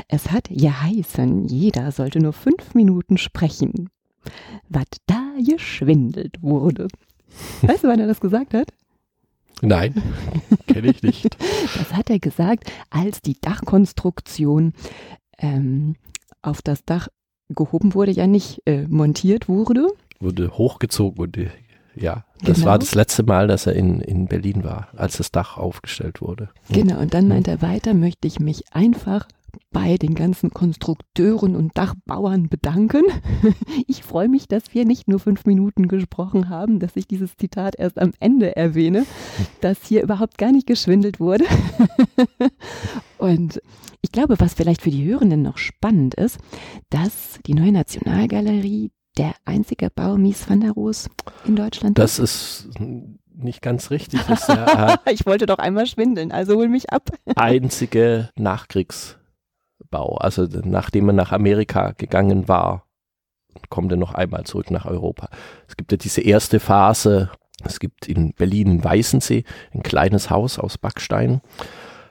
[0.07, 3.89] Es hat geheißen, jeder sollte nur fünf Minuten sprechen.
[4.67, 6.87] Was da geschwindelt wurde.
[7.61, 8.67] Weißt du, wann er das gesagt hat?
[9.61, 10.01] Nein,
[10.67, 11.37] kenne ich nicht.
[11.77, 14.73] Das hat er gesagt, als die Dachkonstruktion
[15.37, 15.95] ähm,
[16.41, 17.07] auf das Dach
[17.49, 19.87] gehoben wurde, ja nicht äh, montiert wurde.
[20.19, 21.37] Wurde hochgezogen und
[21.95, 22.67] ja, das Genau.
[22.67, 26.49] war das letzte Mal, dass er in, in Berlin war, als das Dach aufgestellt wurde.
[26.69, 29.27] Genau, und dann meint er weiter, möchte ich mich einfach
[29.71, 33.03] bei den ganzen Konstrukteuren und Dachbauern bedanken.
[33.87, 37.75] Ich freue mich, dass wir nicht nur fünf Minuten gesprochen haben, dass ich dieses Zitat
[37.77, 39.05] erst am Ende erwähne,
[39.61, 41.45] dass hier überhaupt gar nicht geschwindelt wurde.
[43.17, 43.61] Und
[44.01, 46.39] ich glaube, was vielleicht für die Hörenden noch spannend ist,
[46.89, 50.91] dass die neue Nationalgalerie der einzige Bau Mies van der Rohe
[51.45, 52.69] in Deutschland Das ist
[53.37, 54.21] nicht ganz richtig.
[54.27, 57.09] Das ist der äh, Ich wollte doch einmal schwindeln, also hol mich ab.
[57.35, 58.29] einzige
[59.85, 60.17] Nachkriegsbau.
[60.17, 62.83] Also nachdem er nach Amerika gegangen war,
[63.69, 65.29] kommt er noch einmal zurück nach Europa.
[65.67, 67.29] Es gibt ja diese erste Phase.
[67.63, 71.41] Es gibt in Berlin in Weißensee ein kleines Haus aus Backstein.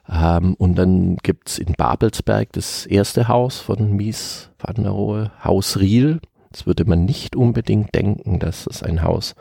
[0.09, 5.33] Ähm, und dann gibt es in Babelsberg das erste Haus von Mies van der Rohe,
[5.43, 6.21] Haus Riel.
[6.51, 9.35] Das würde man nicht unbedingt denken, dass es ein Haus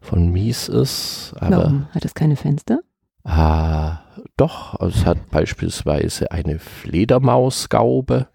[0.00, 1.34] von Mies ist.
[1.38, 1.86] Aber Warum?
[1.90, 2.80] Hat es keine Fenster?
[3.24, 4.00] Ah,
[4.36, 8.28] doch, also es hat beispielsweise eine Fledermausgaube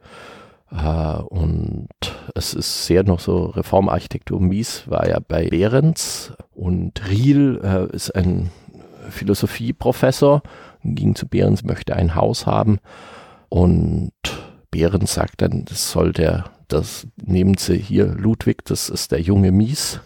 [0.72, 1.90] äh, und
[2.34, 4.42] es ist sehr noch so Reformarchitektur.
[4.42, 8.50] Mies war ja bei Behrens und Riel äh, ist ein
[9.10, 10.42] Philosophieprofessor,
[10.84, 12.80] ging zu Behrens, möchte ein Haus haben
[13.50, 14.12] und
[14.72, 19.52] Behrens sagt dann, das soll der, das nehmen Sie hier Ludwig, das ist der junge
[19.52, 20.00] Mies,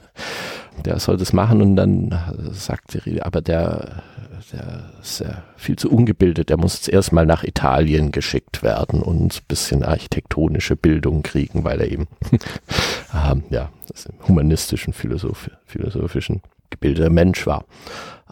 [0.83, 2.17] der soll das machen und dann
[2.51, 4.03] sagt Riel, aber der
[4.51, 9.35] der ist ja viel zu ungebildet, der muss jetzt erstmal nach Italien geschickt werden und
[9.35, 12.07] ein bisschen architektonische Bildung kriegen, weil er eben
[13.13, 17.65] ähm, ja, das im humanistischen, philosoph philosophischen gebildeter Mensch war.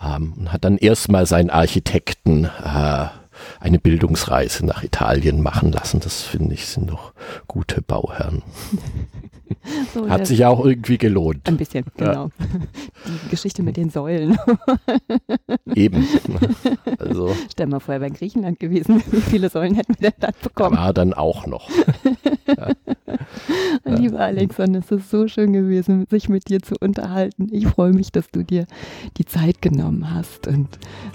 [0.01, 3.07] Ähm, und hat dann erstmal seinen Architekten äh,
[3.59, 5.99] eine Bildungsreise nach Italien machen lassen.
[5.99, 7.13] Das finde ich sind doch
[7.47, 8.43] gute Bauherren.
[9.93, 11.45] So, Hat sich auch irgendwie gelohnt.
[11.49, 12.05] ein bisschen, Ja.
[12.05, 12.29] genau.
[13.25, 14.37] Die Geschichte mit den Säulen.
[15.75, 16.07] Eben.
[16.97, 19.03] Also Stell mal vor, er wäre in Griechenland gewesen.
[19.11, 20.77] Wie viele Säulen hätten wir denn dann bekommen?
[20.77, 21.69] war dann auch noch.
[23.85, 27.47] Lieber Alexander, es ist so schön gewesen, sich mit dir zu unterhalten.
[27.51, 28.65] Ich freue mich, dass du dir
[29.17, 30.67] die Zeit genommen hast und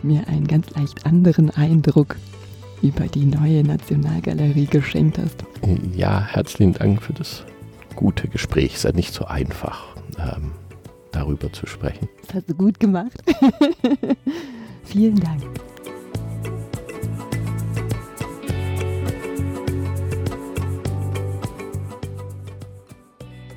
[0.03, 2.16] mir einen ganz leicht anderen Eindruck
[2.82, 5.44] über die neue Nationalgalerie geschenkt hast.
[5.94, 7.44] Ja, herzlichen Dank für das
[7.94, 8.72] gute Gespräch.
[8.72, 10.53] Es ist ja nicht so einfach, ähm,
[11.12, 12.09] darüber zu sprechen.
[12.26, 13.22] Das hast du gut gemacht.
[14.84, 15.42] Vielen Dank.